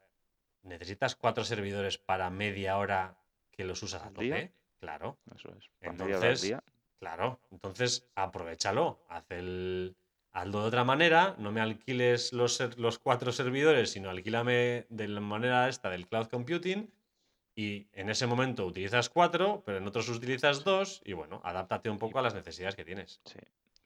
¿necesitas 0.62 1.16
cuatro 1.16 1.44
servidores 1.44 1.98
para 1.98 2.30
media 2.30 2.76
hora 2.76 3.18
que 3.50 3.64
los 3.64 3.82
usas 3.82 4.02
a 4.02 4.10
tope? 4.10 4.52
Claro. 4.78 5.18
Eso 5.34 5.48
es. 5.56 5.70
Entonces, 5.80 6.54
claro, 6.98 7.40
entonces 7.50 8.10
aprovechalo, 8.14 9.04
haz 9.08 9.25
el, 9.30 9.96
hazlo 10.36 10.60
de 10.60 10.68
otra 10.68 10.84
manera, 10.84 11.34
no 11.38 11.50
me 11.50 11.60
alquiles 11.60 12.32
los, 12.32 12.60
los 12.76 12.98
cuatro 12.98 13.32
servidores, 13.32 13.90
sino 13.90 14.10
alquílame 14.10 14.86
de 14.90 15.08
la 15.08 15.20
manera 15.20 15.68
esta 15.68 15.88
del 15.88 16.06
cloud 16.06 16.26
computing 16.26 16.92
y 17.54 17.88
en 17.92 18.10
ese 18.10 18.26
momento 18.26 18.66
utilizas 18.66 19.08
cuatro, 19.08 19.62
pero 19.64 19.78
en 19.78 19.86
otros 19.86 20.10
utilizas 20.10 20.62
dos 20.62 21.00
y 21.06 21.14
bueno, 21.14 21.40
adáptate 21.42 21.88
un 21.88 21.98
poco 21.98 22.18
a 22.18 22.22
las 22.22 22.34
necesidades 22.34 22.76
que 22.76 22.84
tienes. 22.84 23.20
Sí. 23.24 23.38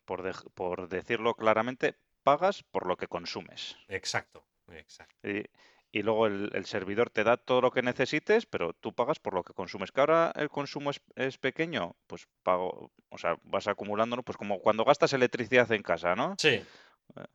Por, 0.04 0.52
por 0.52 0.88
decirlo 0.88 1.34
claramente, 1.34 1.94
pagas 2.24 2.64
por 2.64 2.86
lo 2.86 2.96
que 2.96 3.06
consumes. 3.06 3.76
Exacto, 3.88 4.44
exacto 4.72 5.28
y 5.28 5.44
luego 5.92 6.26
el, 6.26 6.64
servidor 6.66 7.10
te 7.10 7.24
da 7.24 7.36
todo 7.36 7.60
lo 7.60 7.70
que 7.70 7.82
necesites, 7.82 8.46
pero 8.46 8.72
tú 8.72 8.92
pagas 8.92 9.18
por 9.18 9.34
lo 9.34 9.42
que 9.42 9.52
consumes. 9.52 9.90
Que 9.90 10.00
ahora 10.00 10.32
el 10.36 10.48
consumo 10.48 10.90
es, 11.16 11.38
pequeño, 11.38 11.96
pues 12.06 12.28
pago, 12.42 12.92
o 13.08 13.18
sea, 13.18 13.36
vas 13.42 13.66
acumulándolo, 13.66 14.22
pues 14.22 14.38
como 14.38 14.60
cuando 14.60 14.84
gastas 14.84 15.12
electricidad 15.12 15.70
en 15.72 15.82
casa, 15.82 16.14
¿no? 16.14 16.36
Sí. 16.38 16.48
Eh. 16.48 17.26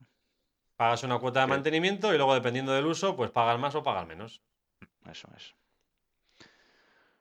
Pagas 0.76 1.04
una 1.04 1.18
cuota 1.18 1.40
de 1.40 1.46
mantenimiento 1.46 2.12
y 2.12 2.16
luego 2.16 2.34
dependiendo 2.34 2.72
del 2.72 2.86
uso, 2.86 3.16
pues 3.16 3.30
pagas 3.30 3.58
más 3.58 3.74
o 3.74 3.82
pagas 3.82 4.06
menos. 4.06 4.42
Eso 5.10 5.28
es. 5.36 5.54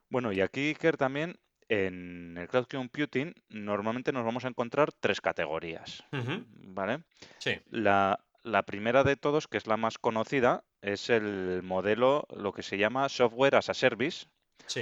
Bueno, 0.09 0.31
y 0.31 0.41
aquí, 0.41 0.69
Iker, 0.69 0.97
también 0.97 1.37
en 1.67 2.37
el 2.37 2.47
cloud 2.47 2.67
computing 2.67 3.33
normalmente 3.49 4.11
nos 4.11 4.23
vamos 4.23 4.45
a 4.45 4.47
encontrar 4.47 4.91
tres 4.93 5.19
categorías, 5.19 6.03
¿vale? 6.11 7.03
Sí. 7.39 7.59
La, 7.69 8.24
la 8.45 8.63
primera 8.63 9.03
de 9.03 9.15
todos, 9.17 9.47
que 9.47 9.57
es 9.57 9.67
la 9.67 9.77
más 9.77 9.97
conocida, 9.97 10.65
es 10.81 11.09
el 11.09 11.61
modelo, 11.63 12.27
lo 12.29 12.53
que 12.53 12.63
se 12.63 12.77
llama 12.77 13.09
software 13.09 13.55
as 13.55 13.69
a 13.69 13.73
service 13.73 14.27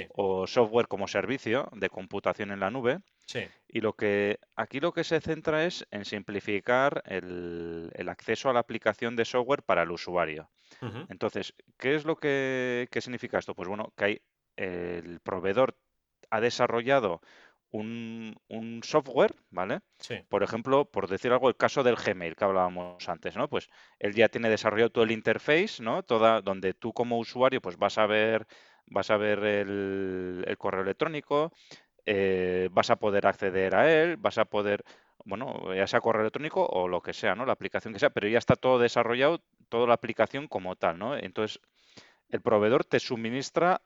o 0.10 0.48
software 0.48 0.88
como 0.88 1.08
servicio 1.08 1.70
de 1.74 1.90
computación 1.90 2.52
en 2.52 2.60
la 2.60 2.72
nube, 2.72 3.00
Sí. 3.26 3.50
Y 3.68 3.82
lo 3.82 3.94
que 3.94 4.40
aquí 4.56 4.80
lo 4.80 4.92
que 4.94 5.04
se 5.04 5.22
centra 5.22 5.66
es 5.66 5.88
en 5.92 6.06
simplificar 6.06 7.02
el, 7.06 7.90
el 7.94 8.10
acceso 8.10 8.50
a 8.50 8.54
la 8.54 8.60
aplicación 8.60 9.16
de 9.16 9.26
software 9.26 9.64
para 9.64 9.84
el 9.84 9.92
usuario. 9.92 10.52
Entonces, 11.08 11.54
¿qué 11.78 11.96
es 11.96 12.06
lo 12.06 12.18
que 12.18 12.88
qué 12.92 13.02
significa 13.02 13.40
esto? 13.40 13.56
Pues 13.56 13.70
bueno, 13.70 13.94
que 13.96 14.06
hay 14.06 14.22
el 14.58 15.20
proveedor 15.22 15.78
ha 16.30 16.42
desarrollado 16.42 17.22
un, 17.74 18.36
un 18.50 18.82
software, 18.84 19.34
¿vale? 19.50 19.82
Sí. 20.00 20.20
Por 20.30 20.44
ejemplo, 20.44 20.86
por 20.86 21.08
decir 21.08 21.32
algo, 21.32 21.50
el 21.50 21.58
caso 21.58 21.84
del 21.84 21.96
Gmail 21.96 22.36
que 22.36 22.46
hablábamos 22.46 23.10
antes, 23.10 23.36
¿no? 23.36 23.50
Pues 23.50 23.68
él 24.00 24.14
ya 24.14 24.30
tiene 24.30 24.50
desarrollado 24.50 24.92
todo 24.92 25.04
el 25.04 25.12
interface, 25.12 25.82
¿no? 25.82 26.04
Toda, 26.04 26.42
donde 26.42 26.76
tú 26.76 26.94
como 26.94 27.18
usuario, 27.18 27.62
pues 27.62 27.78
vas 27.78 27.98
a 27.98 28.06
ver, 28.06 28.46
vas 28.86 29.10
a 29.10 29.18
ver 29.18 29.40
el, 29.40 30.46
el 30.48 30.58
correo 30.58 30.84
electrónico, 30.84 31.52
eh, 32.06 32.70
vas 32.72 32.92
a 32.92 32.98
poder 32.98 33.26
acceder 33.26 33.74
a 33.76 33.92
él, 33.92 34.18
vas 34.18 34.38
a 34.38 34.46
poder, 34.46 34.84
bueno, 35.26 35.74
ya 35.74 35.88
sea 35.88 36.00
correo 36.00 36.22
electrónico 36.22 36.64
o 36.64 36.88
lo 36.88 37.02
que 37.02 37.14
sea, 37.14 37.34
¿no? 37.34 37.44
La 37.44 37.54
aplicación 37.54 37.92
que 37.92 38.00
sea, 38.00 38.12
pero 38.12 38.28
ya 38.28 38.38
está 38.38 38.56
todo 38.56 38.78
desarrollado, 38.78 39.42
toda 39.70 39.88
la 39.88 39.96
aplicación 39.96 40.48
como 40.48 40.76
tal, 40.76 41.00
¿no? 41.00 41.18
Entonces, 41.18 41.60
el 42.30 42.42
proveedor 42.42 42.86
te 42.86 43.00
suministra 43.00 43.82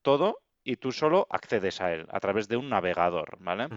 todo 0.00 0.38
y 0.64 0.76
tú 0.76 0.92
solo 0.92 1.26
accedes 1.30 1.80
a 1.80 1.92
él 1.92 2.06
a 2.10 2.20
través 2.20 2.48
de 2.48 2.56
un 2.56 2.68
navegador, 2.68 3.36
¿vale? 3.40 3.68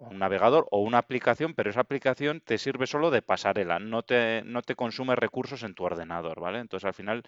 un 0.00 0.18
navegador 0.18 0.66
o 0.70 0.80
una 0.80 0.98
aplicación, 0.98 1.54
pero 1.54 1.70
esa 1.70 1.80
aplicación 1.80 2.40
te 2.40 2.58
sirve 2.58 2.86
solo 2.86 3.10
de 3.10 3.22
pasarela, 3.22 3.78
no 3.78 4.02
te, 4.02 4.42
no 4.44 4.62
te 4.62 4.74
consume 4.74 5.14
recursos 5.14 5.62
en 5.62 5.74
tu 5.74 5.84
ordenador, 5.84 6.40
¿vale? 6.40 6.58
Entonces 6.58 6.86
al 6.86 6.94
final 6.94 7.22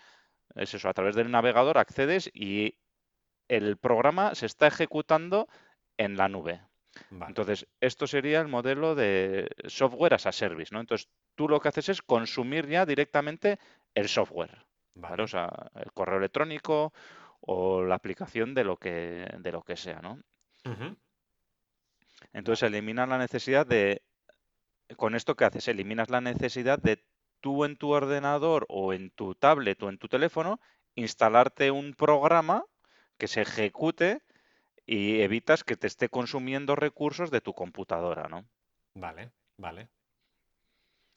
es 0.54 0.72
eso, 0.74 0.88
a 0.88 0.94
través 0.94 1.14
del 1.14 1.30
navegador 1.30 1.78
accedes 1.78 2.30
y 2.32 2.78
el 3.48 3.76
programa 3.76 4.34
se 4.34 4.46
está 4.46 4.66
ejecutando 4.66 5.48
en 5.98 6.16
la 6.16 6.28
nube. 6.28 6.62
Vale. 7.10 7.30
Entonces, 7.30 7.66
esto 7.80 8.06
sería 8.06 8.40
el 8.40 8.48
modelo 8.48 8.94
de 8.94 9.48
software 9.66 10.14
as 10.14 10.26
a 10.26 10.32
service, 10.32 10.74
¿no? 10.74 10.80
Entonces, 10.80 11.08
tú 11.34 11.48
lo 11.48 11.58
que 11.60 11.68
haces 11.68 11.88
es 11.88 12.02
consumir 12.02 12.68
ya 12.68 12.84
directamente 12.84 13.58
el 13.94 14.08
software, 14.08 14.66
¿vale? 14.94 15.10
Vale. 15.10 15.22
O 15.22 15.26
sea, 15.26 15.48
el 15.74 15.92
correo 15.92 16.18
electrónico 16.18 16.92
o 17.42 17.84
la 17.84 17.96
aplicación 17.96 18.54
de 18.54 18.64
lo 18.64 18.78
que, 18.78 19.28
de 19.40 19.52
lo 19.52 19.62
que 19.62 19.76
sea, 19.76 20.00
¿no? 20.02 20.20
ujú, 20.66 20.96
Entonces, 22.34 22.62
Vale. 22.62 22.68
eliminas 22.68 23.08
la 23.08 23.16
necesidad 23.18 23.66
de, 23.66 24.02
con 24.96 25.14
esto 25.14 25.36
que 25.36 25.44
haces, 25.44 25.68
eliminas 25.68 26.10
la 26.10 26.20
necesidad 26.20 26.78
de 26.78 27.04
tú 27.40 27.64
en 27.64 27.76
tu 27.76 27.90
ordenador 27.92 28.66
o 28.68 28.92
en 28.94 29.10
tu 29.10 29.34
tablet 29.34 29.82
o 29.82 29.88
en 29.90 29.98
tu 29.98 30.08
teléfono 30.08 30.60
instalarte 30.94 31.70
un 31.70 31.94
programa 31.94 32.64
que 33.18 33.28
se 33.28 33.42
ejecute 33.42 34.22
y 34.86 35.20
evitas 35.22 35.64
que 35.64 35.76
te 35.76 35.88
esté 35.88 36.08
consumiendo 36.10 36.76
recursos 36.76 37.30
de 37.30 37.40
tu 37.42 37.54
computadora, 37.54 38.28
¿no? 38.28 38.48
Vale. 38.94 39.32
Vale. 39.58 39.90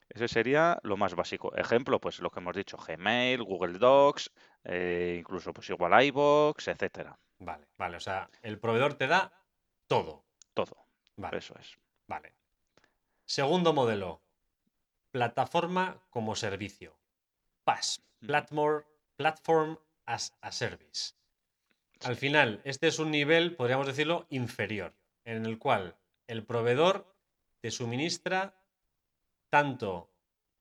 Ese 0.09 0.27
sería 0.27 0.79
lo 0.81 0.97
más 0.97 1.13
básico. 1.13 1.55
Ejemplo, 1.55 1.99
pues 2.01 2.19
lo 2.19 2.31
que 2.31 2.39
hemos 2.39 2.55
dicho, 2.55 2.77
Gmail, 2.77 3.43
Google 3.43 3.77
Docs, 3.77 4.31
eh, 4.65 5.17
incluso 5.19 5.53
pues 5.53 5.69
igual 5.69 6.03
iVoox, 6.03 6.67
etcétera. 6.67 7.17
Vale. 7.39 7.67
Vale. 7.77 7.97
O 7.97 7.99
sea, 7.99 8.29
el 8.41 8.59
proveedor 8.59 8.95
te 8.95 9.07
da 9.07 9.31
todo. 9.87 10.25
Todo. 10.53 10.77
Vale. 11.15 11.37
Eso 11.37 11.55
es. 11.59 11.77
Vale. 12.07 12.33
Segundo 13.25 13.73
modelo. 13.73 14.21
Plataforma 15.11 16.01
como 16.09 16.35
servicio. 16.35 16.97
Ujú. 17.65 18.03
Platform, 18.19 18.83
platform 19.15 19.77
as 20.05 20.33
a 20.41 20.51
Service. 20.51 21.13
Al 22.03 22.15
final, 22.15 22.61
este 22.65 22.87
es 22.87 22.99
un 22.99 23.11
nivel, 23.11 23.55
podríamos 23.55 23.87
decirlo, 23.87 24.27
inferior, 24.29 24.93
en 25.23 25.45
el 25.45 25.57
cual 25.57 25.95
el 26.27 26.43
proveedor 26.43 27.15
te 27.61 27.71
suministra 27.71 28.61
tanto 29.49 30.11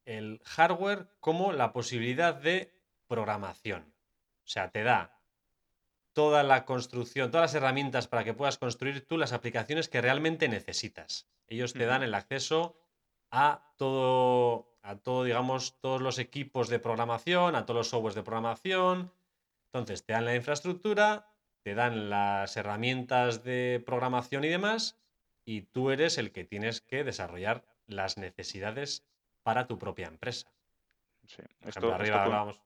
el 0.05 0.41
hardware 0.45 1.09
como 1.21 1.53
la 1.53 1.73
posibilidad 1.73 2.35
de 2.35 2.73
programación. 3.09 3.94
O 4.45 4.49
sea, 4.49 4.71
te 4.71 4.83
da 4.83 5.19
toda 6.13 6.43
la 6.43 6.65
construcción, 6.65 7.31
todas 7.31 7.53
las 7.53 7.55
herramientas 7.63 8.07
para 8.09 8.25
que 8.25 8.35
puedas 8.35 8.59
construir 8.59 9.07
tú 9.07 9.19
las 9.19 9.33
aplicaciones 9.33 9.89
que 9.89 10.01
realmente 10.01 10.49
necesitas. 10.49 11.27
Ellos 11.49 11.73
te 11.73 11.87
dan 11.87 12.03
el 12.03 12.15
acceso 12.15 12.77
a 13.31 13.73
todo, 13.77 14.77
a 14.83 14.97
todo, 14.97 15.25
digamos, 15.25 15.81
todos 15.81 16.01
los 16.01 16.19
equipos 16.19 16.69
de 16.69 16.79
programación, 16.79 17.57
a 17.57 17.67
todos 17.67 17.79
los 17.79 17.89
softwares 17.89 18.15
de 18.15 18.23
programación. 18.23 19.13
Entonces, 19.73 20.05
te 20.05 20.13
dan 20.13 20.25
la 20.25 20.37
infraestructura, 20.37 21.27
te 21.65 21.75
dan 21.75 22.11
las 22.11 22.57
herramientas 22.57 23.43
de 23.43 23.83
programación 23.85 24.45
y 24.45 24.49
demás, 24.49 24.97
y 25.45 25.63
tú 25.63 25.91
eres 25.91 26.17
el 26.17 26.31
que 26.31 26.45
tienes 26.45 26.81
que 26.81 27.03
desarrollar 27.03 27.65
las 27.87 28.17
necesidades 28.19 29.05
para 29.43 29.67
tu 29.67 29.79
propia 29.79 30.07
empresa. 30.07 30.53
Sí. 31.27 31.43
Ejemplo, 31.63 31.93
arriba 31.93 32.05
esto, 32.05 32.13
con- 32.13 32.23
hablábamos. 32.23 32.63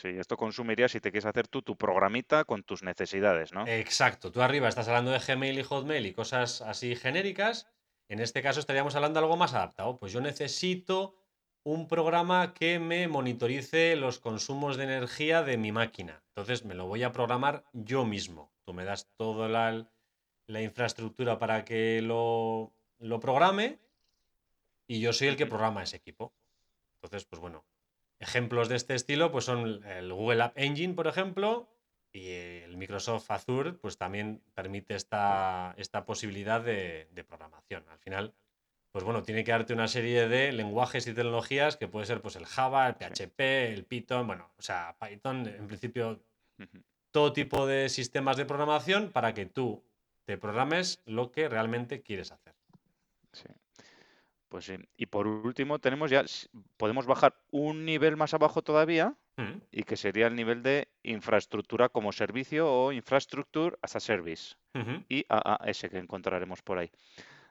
Sí. 0.00 0.08
esto 0.08 0.36
consumiría 0.36 0.88
si 0.88 1.00
te 1.00 1.10
quieres 1.10 1.26
hacer 1.26 1.48
tú 1.48 1.62
tu 1.62 1.76
programita 1.76 2.44
con 2.44 2.62
tus 2.62 2.82
necesidades, 2.82 3.52
¿no? 3.52 3.66
Exacto, 3.66 4.32
tú 4.32 4.40
arriba 4.42 4.68
estás 4.68 4.88
hablando 4.88 5.10
de 5.10 5.18
Gmail 5.18 5.58
y 5.58 5.62
Hotmail 5.62 6.06
y 6.06 6.12
cosas 6.12 6.62
así 6.62 6.96
genéricas. 6.96 7.66
En 8.08 8.20
este 8.20 8.42
caso 8.42 8.60
estaríamos 8.60 8.94
hablando 8.94 9.20
de 9.20 9.26
algo 9.26 9.36
más 9.36 9.54
adaptado. 9.54 9.98
Pues 9.98 10.12
yo 10.12 10.20
necesito 10.20 11.14
un 11.62 11.86
programa 11.86 12.54
que 12.54 12.78
me 12.78 13.08
monitorice 13.08 13.96
los 13.96 14.18
consumos 14.18 14.76
de 14.76 14.84
energía 14.84 15.42
de 15.42 15.58
mi 15.58 15.72
máquina. 15.72 16.22
Entonces 16.28 16.64
me 16.64 16.74
lo 16.74 16.86
voy 16.86 17.02
a 17.02 17.12
programar 17.12 17.64
yo 17.72 18.06
mismo. 18.06 18.50
Tú 18.64 18.72
me 18.72 18.84
das 18.84 19.10
toda 19.16 19.48
la, 19.48 19.90
la 20.46 20.62
infraestructura 20.62 21.38
para 21.38 21.64
que 21.64 22.00
lo, 22.00 22.72
lo 22.98 23.20
programe 23.20 23.78
y 24.86 25.00
yo 25.00 25.12
soy 25.12 25.28
el 25.28 25.36
que 25.36 25.46
programa 25.46 25.82
ese 25.82 25.96
equipo. 25.96 26.32
Entonces, 26.94 27.26
pues 27.26 27.40
bueno, 27.40 27.64
ejemplos 28.20 28.68
de 28.68 28.76
este 28.76 28.94
estilo 28.94 29.30
pues 29.30 29.44
son 29.44 29.84
el 29.84 30.12
Google 30.12 30.42
App 30.42 30.58
Engine, 30.58 30.94
por 30.94 31.06
ejemplo, 31.06 31.68
y 32.12 32.30
el 32.30 32.76
Microsoft 32.76 33.30
Azure 33.30 33.72
pues 33.72 33.98
también 33.98 34.42
permite 34.54 34.94
esta, 34.94 35.74
esta 35.76 36.04
posibilidad 36.04 36.60
de, 36.60 37.08
de 37.12 37.24
programación. 37.24 37.84
Al 37.90 37.98
final, 37.98 38.34
pues 38.90 39.04
bueno, 39.04 39.22
tiene 39.22 39.44
que 39.44 39.52
darte 39.52 39.74
una 39.74 39.88
serie 39.88 40.28
de 40.28 40.52
lenguajes 40.52 41.06
y 41.06 41.14
tecnologías 41.14 41.76
que 41.76 41.88
puede 41.88 42.06
ser 42.06 42.20
pues 42.20 42.36
el 42.36 42.46
Java, 42.46 42.88
el. 42.88 42.94
PHP, 42.94 43.40
el 43.72 43.84
Python, 43.84 44.26
bueno, 44.26 44.50
o 44.58 44.62
sea, 44.62 44.96
Python 44.98 45.46
en 45.46 45.66
principio 45.66 46.20
todo 47.10 47.32
tipo 47.32 47.66
de 47.66 47.88
sistemas 47.88 48.36
de 48.36 48.44
programación 48.44 49.10
para 49.12 49.34
que 49.34 49.46
tú 49.46 49.82
te 50.24 50.36
programes 50.36 51.00
lo 51.06 51.30
que 51.30 51.48
realmente 51.48 52.02
quieres 52.02 52.32
hacer. 52.32 52.54
Sí. 53.32 53.48
Pues 54.48 54.64
sí. 54.64 54.76
Y 54.96 55.06
por 55.06 55.26
último 55.26 55.78
tenemos 55.78 56.10
ya, 56.10 56.24
podemos 56.76 57.06
bajar 57.06 57.42
un 57.50 57.84
nivel 57.84 58.16
más 58.16 58.32
abajo 58.34 58.62
todavía 58.62 59.18
Mm, 59.38 59.60
y 59.70 59.82
que 59.82 59.96
sería 59.96 60.26
el 60.26 60.34
nivel 60.36 60.62
de 60.62 60.88
infraestructura 61.02 61.90
como 61.90 62.12
servicio 62.12 62.70
o 62.72 62.92
infrastructure 62.92 63.76
as 63.82 63.96
a 63.96 64.00
service. 64.00 64.56
ujú, 64.74 65.04
IaaS 65.10 65.88
que 65.90 65.98
encontraremos 65.98 66.62
por 66.62 66.78
ahí. 66.78 66.90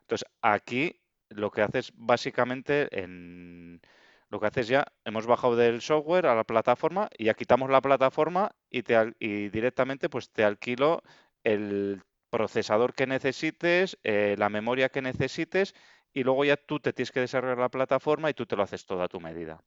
Entonces, 0.02 0.28
aquí 0.42 1.02
lo 1.30 1.52
que 1.52 1.62
haces 1.64 1.92
básicamente 1.96 2.88
en 3.04 3.82
lo 4.30 4.40
que 4.40 4.48
haces 4.48 4.68
ya, 4.68 4.86
hemos 5.06 5.26
bajado 5.26 5.56
del 5.56 5.82
software 5.82 6.26
a 6.28 6.36
la 6.36 6.44
plataforma 6.44 7.10
y 7.18 7.26
ya 7.26 7.34
quitamos 7.34 7.70
la 7.70 7.82
plataforma 7.82 8.52
y, 8.70 8.84
te, 8.84 8.96
y 9.20 9.50
directamente 9.50 10.10
pues 10.10 10.32
te 10.32 10.44
alquilo 10.44 11.02
el 11.44 12.04
procesador 12.30 12.94
que 12.94 13.08
necesites, 13.08 13.98
eh, 14.04 14.36
la 14.38 14.50
memoria 14.50 14.90
que 14.90 15.02
necesites 15.02 15.74
y 16.14 16.24
luego 16.24 16.46
ya 16.46 16.58
tú 16.58 16.80
te 16.80 16.94
tienes 16.94 17.12
que 17.12 17.20
desarrollar 17.20 17.58
la 17.58 17.70
plataforma 17.70 18.30
y 18.30 18.34
tú 18.34 18.46
te 18.46 18.56
lo 18.56 18.64
haces 18.64 18.86
todo 18.86 19.02
a 19.04 19.08
tu 19.08 19.20
medida. 19.20 19.62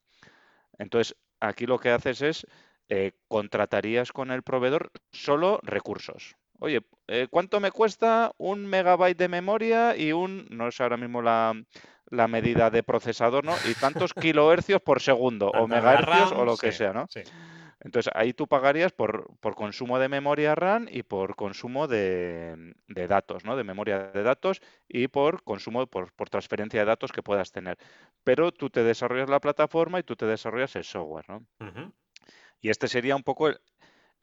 Entonces, 0.79 1.17
aquí 1.41 1.67
lo 1.67 1.79
que 1.79 1.91
haces 1.91 2.23
es, 2.23 2.47
eh, 2.89 3.13
contratarías 3.29 4.13
con 4.13 4.31
el 4.31 4.43
proveedor 4.43 4.91
solo 5.13 5.61
recursos. 5.63 6.37
Oye, 6.59 6.81
eh, 7.09 7.27
¿cuánto 7.31 7.61
me 7.61 7.71
cuesta 7.71 8.33
un 8.37 8.67
megabyte 8.67 9.17
de 9.17 9.29
memoria 9.29 9.97
y 9.97 10.13
un, 10.13 10.47
no 10.51 10.71
sé 10.71 10.83
ahora 10.83 10.97
mismo 10.97 11.23
la, 11.23 11.55
la 12.11 12.29
medida 12.29 12.71
de 12.71 12.83
procesador, 12.83 13.45
¿no? 13.45 13.55
Y 13.65 13.75
tantos 13.75 14.13
kilohercios 14.15 14.83
por 14.83 15.01
segundo, 15.01 15.51
o 15.51 15.67
megahercios, 15.67 16.33
o 16.33 16.45
lo 16.45 16.57
que 16.57 16.73
sí, 16.73 16.79
sea, 16.79 16.93
¿no? 16.93 17.07
sí. 17.09 17.23
Entonces, 17.81 18.13
ahí 18.15 18.35
tú 18.35 18.47
pagarías 18.47 18.93
por, 18.93 19.37
por 19.39 19.55
consumo 19.55 19.99
de 19.99 20.09
memoria 20.09 20.55
RAM 20.55 20.87
y 20.91 21.03
por 21.03 21.35
consumo 21.35 21.89
de, 21.89 22.75
de 22.89 23.07
datos, 23.09 23.45
¿no? 23.45 23.57
De 23.57 23.65
memoria 23.65 24.11
de 24.13 24.23
datos 24.23 24.61
y 24.89 25.09
por 25.09 25.43
consumo, 25.43 25.87
por, 25.87 26.13
por 26.13 26.29
transferencia 26.29 26.81
de 26.81 26.87
datos 26.87 27.13
que 27.13 27.23
puedas 27.23 27.53
tener. 27.53 27.79
Pero 28.23 28.53
tú 28.53 28.69
te 28.71 28.85
desarrollas 28.85 29.31
la 29.31 29.41
plataforma 29.41 29.99
y 29.99 30.03
tú 30.03 30.15
te 30.17 30.27
desarrollas 30.27 30.77
el 30.77 30.85
software, 30.85 31.29
¿no? 31.29 31.47
Y 32.61 32.69
este 32.71 32.89
sería 32.89 33.17
un 33.17 33.23
poco 33.23 33.49
el, 33.49 33.61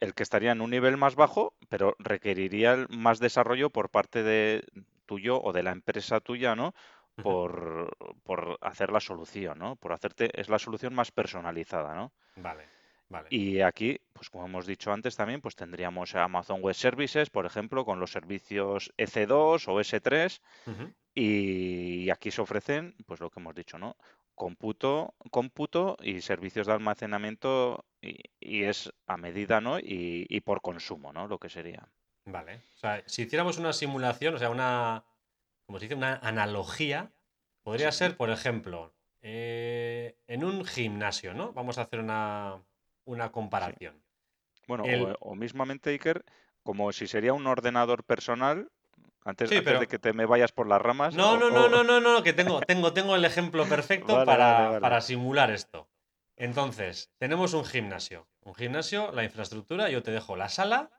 el 0.00 0.14
que 0.14 0.22
estaría 0.22 0.52
en 0.52 0.60
un 0.60 0.70
nivel 0.70 0.96
más 0.96 1.16
bajo, 1.16 1.54
pero 1.68 1.96
requeriría 1.98 2.86
más 2.90 3.18
desarrollo 3.18 3.70
por 3.70 3.90
parte 3.90 4.22
de 4.22 4.64
tuyo 5.06 5.40
o 5.42 5.52
de 5.52 5.62
la 5.62 5.72
empresa 5.72 6.20
tuya, 6.20 6.54
¿no? 6.54 6.74
Por, 7.20 7.96
por 8.22 8.58
hacer 8.60 8.92
la 8.92 9.00
solución, 9.00 9.58
¿no? 9.58 9.74
Por 9.74 9.92
hacerte, 9.92 10.30
es 10.40 10.48
la 10.48 10.60
solución 10.60 10.94
más 10.94 11.10
personalizada, 11.10 11.94
¿no? 11.96 12.12
Vale. 12.36 12.77
Vale. 13.08 13.28
Y 13.30 13.60
aquí, 13.60 14.00
pues 14.12 14.28
como 14.30 14.44
hemos 14.46 14.66
dicho 14.66 14.92
antes 14.92 15.16
también, 15.16 15.40
pues 15.40 15.56
tendríamos 15.56 16.14
Amazon 16.14 16.60
Web 16.62 16.74
Services, 16.74 17.30
por 17.30 17.46
ejemplo, 17.46 17.84
con 17.84 18.00
los 18.00 18.12
servicios 18.12 18.92
EC2 18.98 19.66
o 19.68 19.80
S3. 19.80 20.40
Ujú. 20.66 20.92
Y 21.14 22.10
aquí 22.10 22.30
se 22.30 22.40
ofrecen, 22.42 22.94
pues 23.06 23.20
lo 23.20 23.30
que 23.30 23.40
hemos 23.40 23.54
dicho, 23.54 23.78
¿no? 23.78 23.96
Cómputo, 24.34 25.14
cómputo 25.30 25.96
y 26.00 26.20
servicios 26.20 26.66
de 26.66 26.74
almacenamiento 26.74 27.86
y, 28.00 28.16
y 28.38 28.64
es 28.64 28.92
a 29.06 29.16
medida, 29.16 29.60
¿no? 29.60 29.78
Y, 29.80 30.26
y 30.28 30.40
por 30.42 30.60
consumo, 30.60 31.12
¿no? 31.12 31.26
Lo 31.26 31.38
que 31.38 31.48
sería. 31.48 31.88
Vale. 32.26 32.56
O 32.74 32.78
sea, 32.78 33.02
si 33.06 33.22
hiciéramos 33.22 33.58
una 33.58 33.72
simulación, 33.72 34.34
o 34.34 34.38
sea, 34.38 34.50
una, 34.50 35.04
como 35.66 35.78
se 35.78 35.86
dice, 35.86 35.94
una 35.94 36.16
analogía, 36.16 37.12
podría 37.62 37.90
Sí. 37.90 37.98
ser, 37.98 38.16
por 38.16 38.30
ejemplo, 38.30 38.94
eh, 39.22 40.18
en 40.26 40.44
un 40.44 40.64
gimnasio, 40.64 41.34
¿no? 41.34 41.52
Vamos 41.52 41.78
a 41.78 41.82
hacer 41.82 42.00
una, 42.00 42.62
una 43.08 43.26
Sí. 43.26 43.32
comparación. 43.32 44.02
Bueno, 44.66 44.84
El- 44.84 45.02
o, 45.02 45.16
o 45.20 45.34
mismamente, 45.34 45.90
Iker, 45.90 46.24
como 46.62 46.92
si 46.92 47.06
sería 47.06 47.32
un 47.32 47.46
ordenador 47.46 48.04
personal, 48.04 48.70
antes, 49.24 49.48
Sí, 49.48 49.56
antes 49.56 49.64
pero- 49.68 49.80
de 49.80 49.86
que 49.88 49.98
te 49.98 50.12
me 50.12 50.26
vayas 50.26 50.52
por 50.52 50.68
las 50.68 50.80
ramas. 50.80 51.14
No, 51.14 51.32
o- 51.32 51.36
no, 51.38 51.50
no, 51.50 51.64
o- 51.64 51.68
no, 51.68 51.82
no, 51.84 52.00
no, 52.00 52.22
que 52.22 52.32
tengo, 52.32 52.60
tengo, 52.60 52.92
tengo 52.92 53.16
el 53.16 53.24
ejemplo 53.24 53.66
perfecto 53.66 54.14
Vale, 54.14 54.26
para, 54.26 54.52
vale, 54.52 54.66
vale. 54.68 54.80
para 54.80 55.00
simular 55.00 55.50
esto. 55.50 55.88
Entonces, 56.36 57.10
tenemos 57.18 57.52
un 57.54 57.64
gimnasio. 57.64 58.28
Un 58.42 58.54
gimnasio, 58.54 59.10
la 59.12 59.24
infraestructura, 59.24 59.88
yo 59.90 60.02
te 60.02 60.10
dejo 60.12 60.36
la 60.36 60.48
sala 60.48 60.90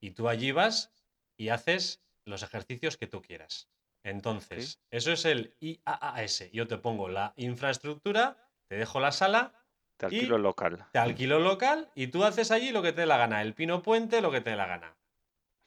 y 0.00 0.12
tú 0.12 0.28
allí 0.28 0.52
vas 0.52 0.92
y 1.36 1.50
haces 1.50 2.02
los 2.24 2.42
ejercicios 2.42 2.96
que 2.96 3.06
tú 3.06 3.20
quieras. 3.22 3.68
Entonces, 4.04 4.80
eso 4.90 5.12
es 5.12 5.24
el 5.24 5.54
IAAS. 5.60 6.50
Yo 6.52 6.66
te 6.66 6.78
pongo 6.78 7.08
la 7.08 7.34
infraestructura, 7.36 8.36
te 8.68 8.76
dejo 8.76 9.00
la 9.00 9.12
sala, 9.12 9.52
Te 9.96 10.06
alquilo 10.06 10.36
el 10.36 10.42
local. 10.42 10.86
te 10.92 10.98
alquilo 10.98 11.40
local 11.40 11.90
y 11.94 12.08
tú 12.08 12.24
haces 12.24 12.50
allí 12.50 12.70
lo 12.70 12.82
que 12.82 12.92
te 12.92 13.02
dé 13.02 13.06
la 13.06 13.16
gana. 13.16 13.42
El 13.42 13.54
pino 13.54 13.82
puente, 13.82 14.20
lo 14.20 14.30
que 14.30 14.40
te 14.40 14.50
dé 14.50 14.56
la 14.56 14.66
gana. 14.66 14.96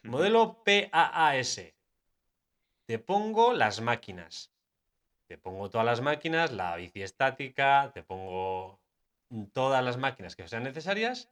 Modelo 0.03 0.63
PAAS. 0.63 1.61
Te 2.85 2.99
pongo 2.99 3.53
las 3.53 3.81
máquinas. 3.81 4.51
Te 5.27 5.37
pongo 5.37 5.69
todas 5.69 5.85
las 5.85 6.01
máquinas, 6.01 6.51
la 6.51 6.75
bici 6.75 7.03
estática, 7.03 7.91
te 7.93 8.01
pongo 8.01 8.79
todas 9.53 9.83
las 9.83 9.97
máquinas 9.97 10.35
que 10.35 10.47
sean 10.47 10.63
necesarias 10.63 11.29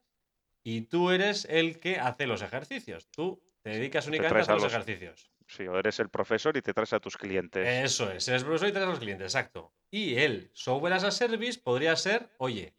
y 0.63 0.81
tú 0.81 1.09
eres 1.09 1.45
el 1.45 1.79
que 1.79 1.97
hace 1.99 2.27
los 2.27 2.43
ejercicios. 2.43 3.07
Tú 3.09 3.41
te 3.63 3.71
dedicas 3.71 4.05
te 4.05 4.09
únicamente 4.11 4.27
a 4.27 4.29
traes 4.29 4.43
hacer 4.49 4.51
a 4.51 4.55
los 4.55 4.63
los- 4.63 4.73
ejercicios. 4.73 5.31
Sí, 5.47 5.65
o 5.65 5.79
eres 5.79 5.99
el 5.99 6.09
profesor 6.09 6.57
y 6.57 6.61
te 6.61 6.73
traes 6.73 6.93
a 6.93 6.99
tus 6.99 7.17
clientes. 7.17 7.65
Eso 7.65 8.11
es, 8.11 8.27
eres 8.27 8.43
profesor 8.43 8.67
y 8.67 8.71
traes 8.73 8.87
a 8.87 8.91
los 8.91 8.99
clientes, 8.99 9.25
exacto. 9.33 9.73
Y 9.89 10.15
el 10.17 10.51
software 10.53 10.93
as 10.93 11.05
a 11.05 11.11
service 11.11 11.59
podría 11.59 11.95
ser, 11.95 12.29
oye, 12.37 12.75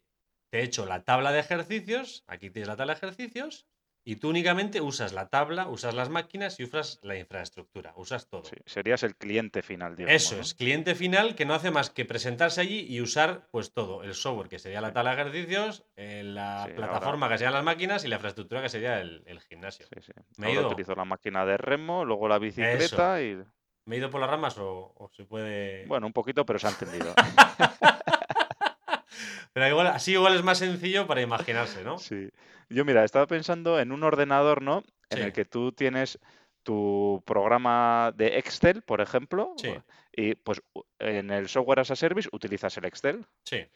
te 0.50 0.60
he 0.60 0.62
hecho 0.62 0.86
la 0.86 1.04
tabla 1.04 1.32
de 1.32 1.40
ejercicios, 1.40 2.24
aquí 2.26 2.50
tienes 2.50 2.68
la 2.68 2.76
tabla 2.76 2.94
de 2.94 2.98
ejercicios, 2.98 3.66
y 4.04 4.16
tú 4.16 4.30
únicamente 4.30 4.80
usas 4.80 5.12
la 5.12 5.28
tabla, 5.28 5.68
usas 5.68 5.94
las 5.94 6.08
máquinas 6.08 6.58
y 6.58 6.64
usas 6.64 6.98
la 7.02 7.18
infraestructura, 7.18 7.92
usas 7.94 8.26
todo. 8.26 8.42
Sí, 8.44 8.56
serías 8.64 9.02
el 9.02 9.16
cliente 9.16 9.60
final, 9.60 9.96
digamos. 9.96 10.22
Eso 10.22 10.36
¿no? 10.36 10.40
es, 10.40 10.54
cliente 10.54 10.94
final 10.94 11.34
que 11.34 11.44
no 11.44 11.52
hace 11.52 11.70
más 11.70 11.90
que 11.90 12.06
presentarse 12.06 12.62
allí 12.62 12.86
y 12.88 13.02
usar 13.02 13.48
pues 13.50 13.74
todo, 13.74 14.02
el 14.02 14.14
software 14.14 14.48
que 14.48 14.58
sería 14.58 14.80
la 14.80 14.94
tabla 14.94 15.14
de 15.14 15.20
ejercicios, 15.20 15.84
eh, 15.96 16.22
la 16.24 16.64
Sí, 16.66 16.72
plataforma 16.72 17.28
que 17.28 17.36
serían 17.36 17.52
las 17.52 17.64
máquinas 17.64 18.02
y 18.06 18.08
la 18.08 18.14
infraestructura 18.14 18.62
que 18.62 18.70
sería 18.70 18.98
el, 19.00 19.22
el 19.26 19.40
gimnasio. 19.40 19.84
Sí, 19.92 20.00
sí. 20.00 20.12
Me 20.38 20.48
he 20.48 20.52
ido. 20.54 20.68
utilizo 20.68 20.94
la 20.94 21.04
máquina 21.04 21.44
de 21.44 21.58
remo, 21.58 22.06
luego 22.06 22.28
la 22.28 22.38
bicicleta 22.38 23.20
y. 23.20 23.36
¿Me 23.84 23.96
he 23.96 23.98
ido 23.98 24.08
por 24.08 24.22
las 24.22 24.30
ramas 24.30 24.56
o, 24.56 24.94
o 24.96 25.10
se 25.14 25.24
puede...? 25.24 25.84
Bueno, 25.86 26.06
un 26.06 26.14
poquito, 26.14 26.46
pero 26.46 26.58
se 26.58 26.66
ha 26.66 26.70
entendido. 26.70 27.12
Pero 29.58 29.70
igual, 29.70 29.86
así 29.88 30.12
igual 30.12 30.36
es 30.36 30.44
más 30.44 30.58
sencillo 30.58 31.06
para 31.08 31.20
imaginarse, 31.20 31.82
¿no? 31.82 31.98
Sí. 31.98 32.30
Yo, 32.68 32.84
mira, 32.84 33.02
estaba 33.04 33.26
pensando 33.26 33.80
en 33.80 33.90
un 33.90 34.04
ordenador, 34.04 34.62
¿no? 34.62 34.84
En 35.10 35.18
Sí. 35.18 35.24
el 35.24 35.32
que 35.32 35.44
tú 35.44 35.72
tienes 35.72 36.20
tu 36.62 37.22
programa 37.26 38.12
de 38.14 38.38
Excel, 38.38 38.82
por 38.82 39.00
ejemplo, 39.00 39.54
Sí. 39.56 39.74
y 40.12 40.34
pues 40.36 40.62
en 41.00 41.30
el 41.32 41.48
software 41.48 41.80
as 41.80 41.90
a 41.90 41.96
service 41.96 42.28
utilizas 42.30 42.76
el 42.76 42.84
Excel. 42.84 43.26
Sí, 43.44 43.66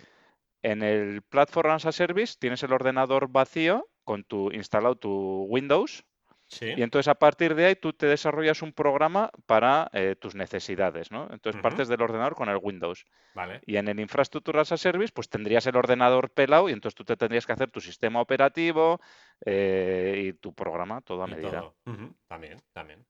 En 0.63 0.85
el 0.85 1.23
Platform 1.23 1.71
as 1.73 1.87
a 1.87 1.91
Service 1.91 2.37
tienes 2.39 2.63
el 2.63 2.73
ordenador 2.73 3.27
vacío 3.29 3.89
con 4.05 4.23
tu 4.23 4.53
instalado 4.53 4.95
tu 4.95 5.47
Windows 5.49 6.05
sí. 6.53 6.73
y 6.77 6.83
entonces 6.83 7.09
a 7.09 7.15
partir 7.15 7.55
de 7.55 7.67
ahí 7.67 7.77
tú 7.77 7.93
te 7.93 8.07
desarrollas 8.07 8.63
un 8.63 8.73
programa 8.73 9.31
para 9.47 9.91
eh, 9.93 10.17
tus 10.21 10.35
necesidades, 10.35 11.11
¿no? 11.11 11.29
Entonces 11.31 11.61
partes 11.61 11.89
del 11.89 12.03
ordenador 12.03 12.35
con 12.35 12.49
el 12.49 12.59
Windows. 12.61 13.05
Vale. 13.35 13.61
Y 13.65 13.77
en 13.77 13.89
el 13.89 14.01
Infrastructure 14.01 14.61
as 14.61 14.73
a 14.73 14.77
Service, 14.77 15.13
pues 15.13 15.29
tendrías 15.29 15.67
el 15.67 15.77
ordenador 15.77 16.31
pelado 16.31 16.69
y 16.69 16.73
entonces 16.73 16.97
tú 16.97 17.05
te 17.05 17.17
tendrías 17.17 17.47
que 17.47 17.53
hacer 17.53 17.71
tu 17.71 17.81
sistema 17.81 18.21
operativo 18.21 19.01
eh, 19.45 20.25
y 20.27 20.33
tu 20.35 20.55
programa 20.55 21.01
todo 21.01 21.23
a 21.23 21.27
Y 21.27 21.31
medida. 21.31 21.51
todo. 21.61 21.77
Ujú, 21.87 22.15
También, 22.29 22.59
también. 22.73 23.07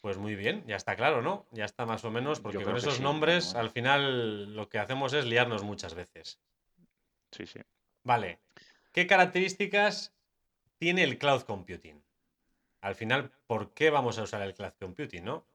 Pues 0.00 0.18
muy 0.18 0.34
bien, 0.36 0.64
ya 0.66 0.76
está 0.76 0.96
claro, 0.96 1.22
¿no? 1.22 1.46
Ya 1.50 1.64
está 1.64 1.86
más 1.86 2.04
o 2.04 2.10
menos, 2.10 2.38
porque 2.40 2.62
con 2.62 2.76
esos 2.76 2.96
sí, 2.96 3.02
nombres 3.02 3.46
bueno. 3.46 3.60
al 3.60 3.70
final 3.70 4.54
lo 4.54 4.68
que 4.68 4.78
hacemos 4.78 5.14
es 5.14 5.24
liarnos 5.24 5.64
muchas 5.64 5.94
veces. 5.94 6.40
Sí, 7.32 7.46
sí. 7.46 7.60
Vale. 8.04 8.40
¿Qué 8.92 9.06
características 9.06 10.13
tiene 10.84 11.02
el 11.02 11.16
cloud 11.16 11.44
computing? 11.44 12.04
Al 12.82 12.94
final, 12.94 13.32
¿por 13.46 13.72
qué 13.72 13.88
vamos 13.88 14.18
a 14.18 14.24
usar 14.24 14.42
el 14.42 14.52
cloud 14.52 14.74
computing, 14.78 15.24
no? 15.24 15.46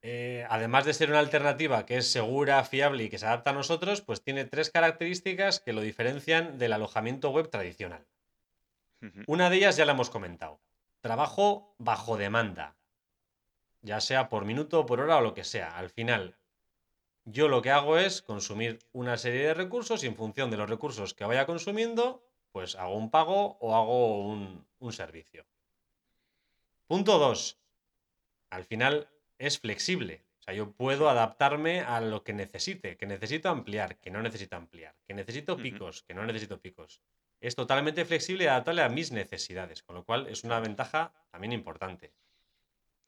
Eh, 0.00 0.46
además 0.48 0.84
de 0.84 0.94
ser 0.94 1.10
una 1.10 1.18
alternativa 1.18 1.84
que 1.84 1.96
es 1.96 2.06
segura, 2.06 2.62
fiable 2.62 3.02
y 3.02 3.08
que 3.08 3.18
se 3.18 3.26
adapta 3.26 3.50
a 3.50 3.54
nosotros, 3.54 4.00
pues 4.00 4.22
tiene 4.22 4.44
tres 4.44 4.70
características 4.70 5.58
que 5.58 5.72
lo 5.72 5.80
diferencian 5.80 6.56
del 6.56 6.72
alojamiento 6.72 7.30
web 7.30 7.50
tradicional. 7.50 8.06
Una 9.26 9.50
de 9.50 9.56
ellas 9.56 9.76
ya 9.76 9.86
la 9.86 9.92
hemos 9.94 10.08
comentado. 10.08 10.60
Trabajo 11.00 11.74
bajo 11.78 12.16
demanda. 12.16 12.76
Ya 13.82 14.00
sea 14.00 14.28
por 14.28 14.44
minuto 14.44 14.86
por 14.86 15.00
hora 15.00 15.16
o 15.16 15.20
lo 15.20 15.34
que 15.34 15.42
sea. 15.42 15.76
Al 15.76 15.90
final, 15.90 16.36
yo 17.24 17.48
lo 17.48 17.60
que 17.60 17.72
hago 17.72 17.98
es 17.98 18.22
consumir 18.22 18.78
una 18.92 19.16
serie 19.16 19.48
de 19.48 19.54
recursos 19.54 20.04
y 20.04 20.06
en 20.06 20.14
función 20.14 20.52
de 20.52 20.58
los 20.58 20.70
recursos 20.70 21.12
que 21.12 21.24
vaya 21.24 21.44
consumiendo, 21.44 22.24
pues 22.54 22.76
hago 22.76 22.94
un 22.96 23.10
pago 23.10 23.56
o 23.58 23.74
hago 23.74 24.28
un, 24.28 24.64
un 24.78 24.92
servicio. 24.92 25.44
Punto 26.86 27.18
2. 27.18 27.58
Al 28.50 28.62
final 28.64 29.08
es 29.38 29.58
flexible. 29.58 30.22
O 30.38 30.42
sea, 30.44 30.54
yo 30.54 30.70
puedo 30.70 31.08
adaptarme 31.08 31.80
a 31.80 32.00
lo 32.00 32.22
que 32.22 32.32
necesite, 32.32 32.96
que 32.96 33.06
necesito 33.06 33.48
ampliar, 33.48 33.96
que 33.98 34.12
no 34.12 34.22
necesito 34.22 34.54
ampliar, 34.54 34.94
que 35.04 35.14
necesito 35.14 35.56
picos, 35.56 36.04
que 36.04 36.14
no 36.14 36.24
necesito 36.24 36.60
picos. 36.60 37.00
Es 37.40 37.56
totalmente 37.56 38.04
flexible 38.04 38.44
y 38.44 38.46
adaptable 38.46 38.82
a 38.82 38.88
mis 38.88 39.10
necesidades, 39.10 39.82
con 39.82 39.96
lo 39.96 40.04
cual 40.04 40.28
es 40.28 40.44
una 40.44 40.60
ventaja 40.60 41.12
también 41.32 41.52
importante. 41.52 42.12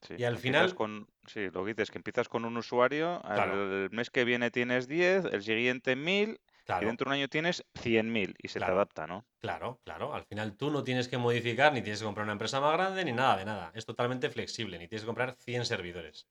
Sí, 0.02 0.14
Y 0.18 0.24
al 0.24 0.38
final- 0.38 0.74
Con, 0.74 1.08
sí, 1.24 1.50
lo 1.52 1.62
que 1.64 1.74
dices, 1.74 1.92
que 1.92 1.98
empiezas 1.98 2.28
con 2.28 2.44
un 2.44 2.56
usuario, 2.56 3.20
Claro. 3.22 3.84
el 3.84 3.90
mes 3.92 4.10
que 4.10 4.24
viene 4.24 4.50
tienes 4.50 4.88
10, 4.88 5.26
el 5.26 5.44
siguiente 5.44 5.94
1000 5.94 6.40
y 6.74 6.84
Claro, 6.84 6.86
dentro 6.86 7.06
de 7.10 7.14
un 7.16 7.20
año 7.20 7.28
tienes 7.28 7.64
100.000 7.74 8.34
y 8.38 8.48
se 8.48 8.58
Claro. 8.58 8.72
te 8.72 8.72
adapta, 8.72 9.06
¿no? 9.06 9.26
claro, 9.40 9.80
claro. 9.84 10.14
Al 10.14 10.24
final 10.24 10.56
tú 10.56 10.70
no 10.70 10.82
tienes 10.84 11.08
que 11.08 11.18
modificar, 11.18 11.72
ni 11.72 11.82
tienes 11.82 12.00
que 12.00 12.04
comprar 12.06 12.24
una 12.24 12.32
empresa 12.32 12.60
más 12.60 12.72
grande, 12.74 13.04
ni 13.04 13.12
nada 13.12 13.36
de 13.36 13.44
nada. 13.44 13.72
Es 13.74 13.86
totalmente 13.86 14.30
flexible, 14.30 14.78
ni 14.78 14.88
tienes 14.88 15.02
que 15.02 15.06
comprar 15.06 15.34
100 15.34 15.64
servidores. 15.66 16.28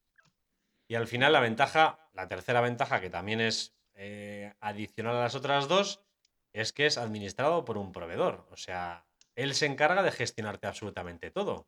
Y 0.88 0.96
al 0.96 1.08
final 1.08 1.34
la 1.34 1.40
ventaja, 1.40 2.10
la 2.14 2.28
tercera 2.28 2.62
ventaja, 2.62 3.02
que 3.02 3.10
también 3.10 3.42
es 3.42 3.78
eh, 3.96 4.54
adicional 4.60 5.16
a 5.16 5.22
las 5.22 5.36
otras 5.36 5.68
dos, 5.68 6.06
es 6.54 6.74
que 6.74 6.86
es 6.86 6.98
administrado 6.98 7.66
por 7.66 7.78
un 7.78 7.92
proveedor. 7.92 8.48
O 8.52 8.58
sea, 8.58 9.08
él 9.36 9.56
se 9.56 9.66
encarga 9.66 10.04
de 10.04 10.12
gestionarte 10.12 10.68
absolutamente 10.68 11.32
todo. 11.32 11.68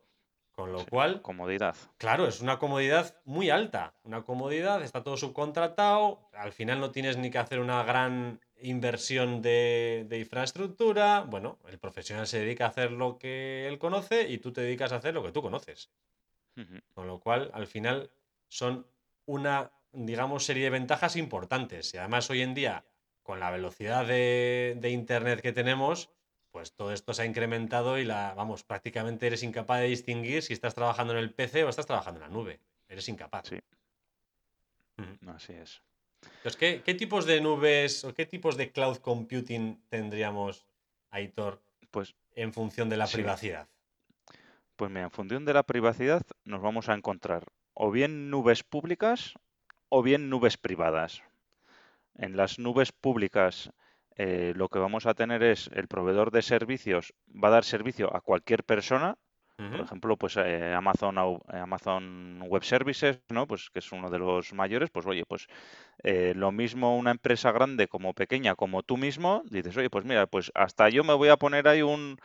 Con 0.51 0.71
lo 0.73 0.79
Sí, 0.79 0.85
cual, 0.89 1.21
Comodidad. 1.21 1.75
Claro, 1.97 2.27
es 2.27 2.41
una 2.41 2.57
comodidad 2.59 3.21
muy 3.25 3.49
alta. 3.51 3.99
Una 4.03 4.23
comodidad, 4.23 4.81
está 4.81 5.03
todo 5.03 5.15
subcontratado. 5.17 6.29
Al 6.33 6.51
final 6.51 6.79
no 6.79 6.91
tienes 6.91 7.17
ni 7.17 7.29
que 7.29 7.37
hacer 7.37 7.59
una 7.59 7.83
gran 7.83 8.41
inversión 8.61 9.41
de, 9.41 10.05
de 10.07 10.19
infraestructura. 10.19 11.21
Bueno, 11.21 11.59
el 11.67 11.79
profesional 11.79 12.27
se 12.27 12.39
dedica 12.39 12.65
a 12.65 12.69
hacer 12.69 12.91
lo 12.91 13.17
que 13.17 13.67
él 13.67 13.77
conoce 13.77 14.29
y 14.29 14.37
tú 14.39 14.51
te 14.53 14.61
dedicas 14.61 14.91
a 14.91 14.97
hacer 14.97 15.13
lo 15.13 15.23
que 15.23 15.31
tú 15.31 15.41
conoces. 15.41 15.91
Con 16.93 17.05
lo 17.05 17.19
cual, 17.19 17.51
al 17.53 17.67
final, 17.67 18.09
son 18.47 18.87
una, 19.25 19.71
digamos, 19.91 20.43
serie 20.43 20.63
de 20.63 20.69
ventajas 20.71 21.15
importantes. 21.15 21.93
Y 21.93 21.97
además, 21.97 22.29
hoy 22.31 22.41
en 22.41 22.55
día, 22.55 22.83
con 23.21 23.39
la 23.39 23.51
velocidad 23.51 24.07
de, 24.07 24.75
de 24.79 24.89
Internet 24.89 25.41
que 25.41 25.53
tenemos, 25.53 26.09
pues 26.49 26.73
todo 26.73 26.91
esto 26.91 27.13
se 27.13 27.21
ha 27.21 27.25
incrementado 27.25 27.99
y 27.99 28.05
la, 28.05 28.33
vamos, 28.33 28.63
prácticamente 28.63 29.27
eres 29.27 29.43
incapaz 29.43 29.81
de 29.81 29.87
distinguir 29.87 30.41
si 30.41 30.53
estás 30.53 30.73
trabajando 30.73 31.13
en 31.13 31.19
el 31.19 31.31
PC 31.31 31.63
o 31.63 31.69
estás 31.69 31.85
trabajando 31.85 32.19
en 32.19 32.31
la 32.31 32.33
nube. 32.33 32.59
Eres 32.87 33.07
incapaz. 33.09 33.47
Sí. 33.49 33.59
Así 35.27 35.53
es. 35.53 35.83
Entonces, 36.35 36.57
¿qué, 36.57 36.81
qué 36.83 36.93
tipos 36.93 37.25
de 37.25 37.41
nubes 37.41 38.03
o 38.03 38.13
qué 38.13 38.25
tipos 38.25 38.57
de 38.57 38.71
cloud 38.71 38.97
computing 38.97 39.81
tendríamos, 39.89 40.65
Aitor, 41.09 41.61
Pues, 41.91 42.15
en 42.35 42.53
función 42.53 42.89
de 42.89 42.97
la 42.97 43.07
Sí. 43.07 43.17
privacidad? 43.17 43.67
pues 44.75 44.91
mira, 44.91 45.03
en 45.05 45.11
función 45.11 45.45
de 45.45 45.53
la 45.53 45.63
privacidad 45.63 46.21
nos 46.43 46.61
vamos 46.61 46.89
a 46.89 46.93
encontrar 46.93 47.45
o 47.73 47.91
bien 47.91 48.29
nubes 48.29 48.63
públicas 48.63 49.33
o 49.89 50.03
bien 50.03 50.29
nubes 50.29 50.57
privadas. 50.57 51.23
En 52.15 52.37
las 52.37 52.59
nubes 52.59 52.91
públicas 52.91 53.71
eh, 54.15 54.53
lo 54.55 54.69
que 54.69 54.79
vamos 54.79 55.05
a 55.05 55.13
tener 55.13 55.43
es 55.43 55.69
el 55.73 55.87
proveedor 55.87 56.31
de 56.31 56.41
servicios 56.41 57.13
va 57.27 57.49
a 57.49 57.51
dar 57.51 57.63
servicio 57.65 58.15
a 58.15 58.21
cualquier 58.21 58.63
persona 58.63 59.17
por 59.57 59.79
ejemplo, 59.79 60.17
pues 60.17 60.37
eh, 60.37 60.71
Amazon, 60.75 61.17
eh, 61.17 61.57
Amazon 61.57 62.43
Web 62.47 62.63
Services, 62.63 63.19
¿no? 63.29 63.47
Pues 63.47 63.71
que 63.71 63.79
es 63.79 63.91
uno 63.91 64.11
de 64.11 64.19
los 64.19 64.53
mayores, 64.53 64.91
pues 64.91 65.07
oye, 65.07 65.25
pues 65.25 65.47
eh, 66.03 66.33
lo 66.35 66.51
mismo 66.51 66.95
una 66.95 67.09
empresa 67.09 67.51
grande 67.51 67.87
como 67.87 68.13
pequeña, 68.13 68.53
como 68.53 68.83
tú 68.83 68.97
mismo, 68.97 69.41
dices, 69.49 69.75
oye, 69.75 69.89
pues 69.89 70.05
mira, 70.05 70.27
pues 70.27 70.51
hasta 70.53 70.89
yo 70.89 71.03
me 71.03 71.15
voy 71.15 71.29
a 71.29 71.37
poner 71.37 71.67
ahí 71.67 71.81
un, 71.81 72.19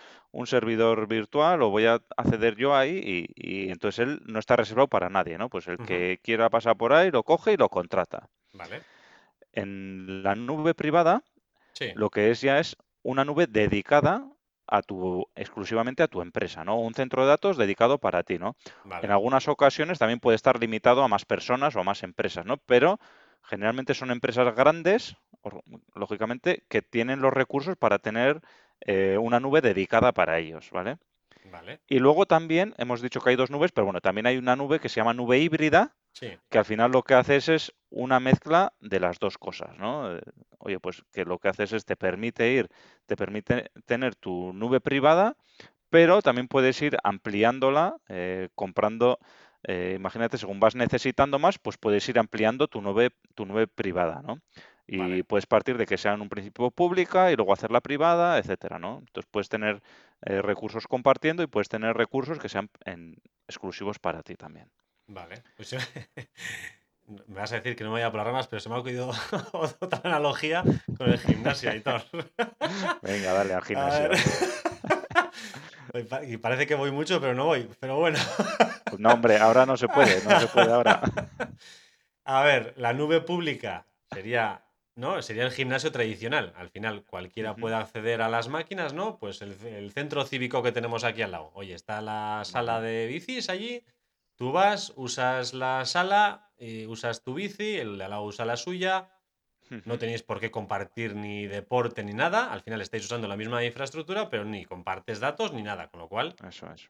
servidor 0.45 1.09
virtual 1.09 1.63
o 1.63 1.71
voy 1.71 1.87
a 1.87 2.03
acceder 2.19 2.57
yo 2.57 2.77
ahí 2.77 3.27
y, 3.35 3.71
entonces 3.71 4.01
él 4.01 4.21
no 4.27 4.39
está 4.39 4.57
reservado 4.57 4.89
para 4.89 5.09
nadie, 5.09 5.39
¿no? 5.39 5.49
Pues 5.49 5.69
el 5.69 5.79
que 5.79 6.21
quiera 6.23 6.51
pasar 6.51 6.77
por 6.77 6.93
ahí 6.93 7.11
lo 7.11 7.23
coge 7.23 7.55
y 7.55 7.57
lo 7.57 7.71
contrata. 7.71 8.29
Vale. 8.53 8.83
En 9.53 10.23
la 10.23 10.35
nube 10.35 10.75
privada, 10.75 11.23
lo 11.95 12.11
que 12.11 12.31
es 12.31 12.43
ya 12.43 12.59
es 12.59 12.77
una 13.03 13.25
nube 13.25 13.47
dedicada 13.47 14.27
a 14.73 14.81
tu, 14.81 15.29
exclusivamente 15.35 16.03
a 16.03 16.09
tu 16.09 16.23
empresa, 16.23 16.65
¿no? 16.65 16.81
Un 16.81 16.95
centro 16.95 17.23
de 17.23 17.29
datos 17.29 17.59
dedicado 17.59 17.99
para 17.99 18.23
ti, 18.23 18.39
¿no? 18.39 18.57
En 19.03 19.11
algunas 19.11 19.47
ocasiones 19.47 19.99
también 19.99 20.19
puede 20.19 20.37
estar 20.37 20.59
limitado 20.59 21.03
a 21.03 21.09
más 21.09 21.27
personas 21.27 21.77
o 21.77 21.81
a 21.81 21.85
más 21.85 22.03
empresas, 22.03 22.47
¿no? 22.47 22.57
Pero 22.57 22.99
generalmente 23.43 23.93
son 23.93 24.11
empresas 24.11 24.55
grandes, 24.57 25.15
lógicamente, 25.95 26.65
que 26.71 26.81
tienen 26.81 27.21
los 27.21 27.35
recursos 27.35 27.77
para 27.77 27.99
tener 27.99 28.41
eh, 28.81 29.19
una 29.21 29.41
nube 29.41 29.61
dedicada 29.61 30.13
para 30.13 30.39
ellos, 30.39 30.71
¿vale? 30.71 30.97
Vale. 31.51 31.81
Y 31.87 31.99
luego 31.99 32.25
también 32.25 32.75
hemos 32.79 33.03
dicho 33.03 33.21
que 33.21 33.29
hay 33.29 33.37
dos 33.37 33.51
nubes, 33.51 33.73
pero 33.73 33.85
bueno, 33.85 34.01
también 34.01 34.27
hay 34.27 34.39
una 34.39 34.57
nube 34.57 34.81
que 34.81 34.89
se 34.89 35.01
llama 35.01 35.13
nube 35.13 35.39
híbrida, 35.39 35.95
que 36.51 36.59
al 36.59 36.65
final 36.65 36.93
lo 36.93 37.03
que 37.03 37.15
haces 37.15 37.49
es 37.49 37.73
una 37.91 38.21
mezcla 38.21 38.73
de 38.81 39.01
las 39.01 39.19
dos 39.19 39.39
cosas, 39.39 39.77
¿no? 39.79 40.17
Eh, 40.17 40.21
oye, 40.59 40.79
pues 40.81 41.03
que 41.13 41.25
lo 41.25 41.39
que 41.39 41.49
haces 41.49 41.73
es 41.73 41.85
te 41.85 41.97
permite 41.97 42.53
ir, 42.53 42.69
te 43.07 43.17
permite 43.17 43.71
tener 43.87 44.15
tu 44.15 44.53
nube 44.53 44.81
privada, 44.81 45.37
pero 45.91 46.23
también 46.23 46.49
puedes 46.49 46.81
ir 46.83 46.97
ampliándola, 47.05 47.97
eh, 48.09 48.49
comprando, 48.55 49.19
eh, 49.65 49.95
imagínate, 49.97 50.39
según 50.39 50.61
vas 50.61 50.75
necesitando 50.75 51.39
más, 51.39 51.59
pues 51.59 51.79
puedes 51.79 52.09
ir 52.09 52.19
ampliando 52.19 52.69
tu 52.69 52.81
nube, 52.83 53.11
tu 53.35 53.47
nube 53.47 53.67
privada, 53.69 54.23
¿no? 54.23 54.41
Y 54.87 55.23
puedes 55.23 55.47
partir 55.47 55.79
de 55.79 55.87
que 55.87 55.97
sea 55.99 56.15
en 56.15 56.23
un 56.23 56.29
principio 56.29 56.71
pública 56.71 57.31
y 57.33 57.37
luego 57.37 57.53
hacerla 57.53 57.81
privada, 57.81 58.39
etcétera, 58.39 58.79
¿no? 58.79 58.99
Entonces 58.99 59.29
puedes 59.31 59.49
tener 59.49 59.83
recursos 60.21 60.87
compartiendo 60.87 61.43
y 61.43 61.47
puedes 61.47 61.69
tener 61.69 61.97
recursos 61.97 62.39
que 62.39 62.49
sean 62.49 62.69
exclusivos 63.49 63.99
para 63.99 64.23
ti 64.23 64.35
también. 64.37 64.71
Vale, 65.07 65.43
pues 65.57 65.75
me 67.27 67.41
vas 67.41 67.53
a 67.53 67.57
decir 67.57 67.77
que 67.77 67.85
no 67.85 67.91
me 67.91 67.97
voy 67.97 68.03
a 68.03 68.11
por 68.11 68.25
ramas, 68.25 68.47
pero 68.47 68.61
se 68.61 68.69
me 68.69 68.75
ha 68.75 68.79
ocurrido 68.79 69.11
otra 69.53 70.01
analogía 70.05 70.63
con 70.97 71.11
el 71.11 71.19
gimnasio, 71.19 71.75
y 71.75 71.83
Venga, 73.03 73.33
dale 73.33 73.55
al 73.55 73.65
gimnasio. 73.65 74.11
y 76.27 76.37
parece 76.39 76.67
que 76.67 76.75
voy 76.75 76.91
mucho, 76.91 77.21
pero 77.21 77.35
no 77.35 77.47
voy. 77.47 77.69
Pero 77.81 77.99
bueno. 77.99 78.19
Pues 78.87 79.01
no, 79.01 79.11
hombre, 79.11 79.39
ahora 79.39 79.67
no 79.67 79.77
se 79.77 79.89
puede, 79.89 80.23
no 80.25 80.41
se 80.41 80.47
puede 80.47 80.73
ahora. 80.73 81.01
A 82.25 82.43
ver, 82.43 82.75
la 82.77 82.93
nube 82.93 83.21
pública 83.21 83.87
sería, 84.13 84.65
¿no? 84.95 85.21
Sería 85.23 85.45
el 85.45 85.51
gimnasio 85.51 85.91
tradicional. 85.91 86.53
Al 86.57 86.71
final, 86.71 87.05
cualquiera 87.05 87.57
puede 87.57 87.75
acceder 87.75 88.23
a 88.23 88.29
las 88.29 88.49
máquinas, 88.49 88.95
¿no? 88.95 89.19
Pues 89.19 89.43
el, 89.43 89.57
el, 89.67 89.91
centro 89.93 90.25
cívico 90.25 90.63
que 90.63 90.73
tenemos 90.73 91.05
aquí 91.05 91.23
al 91.23 91.33
lado. 91.33 91.51
Oye, 91.55 91.75
está 91.75 92.01
la 92.01 92.43
sala 92.45 92.81
de 92.81 93.07
bicis 93.07 93.49
allí 93.49 93.85
Tú 94.43 94.51
vas, 94.51 94.93
usas 94.97 95.55
la 95.55 95.85
sala, 95.85 96.51
y 96.59 96.85
usas 96.87 97.23
tu 97.23 97.33
bici, 97.33 97.77
el 97.77 97.97
de 97.97 98.03
al 98.03 98.11
lado 98.11 98.25
usa 98.25 98.45
la 98.45 98.57
suya, 98.57 99.09
no 99.85 100.01
tenéis 100.01 100.25
por 100.25 100.41
qué 100.41 100.51
compartir 100.51 101.15
ni 101.15 101.47
deporte 101.47 102.03
ni 102.03 102.13
nada. 102.13 102.53
Al 102.53 102.61
final 102.61 102.81
estáis 102.81 103.05
usando 103.05 103.29
la 103.29 103.37
misma 103.37 103.65
infraestructura, 103.65 104.31
pero 104.31 104.45
ni 104.45 104.65
compartes 104.65 105.21
datos 105.21 105.53
ni 105.53 105.63
nada. 105.63 105.91
Con 105.91 106.01
lo 106.01 106.09
cual, 106.09 106.35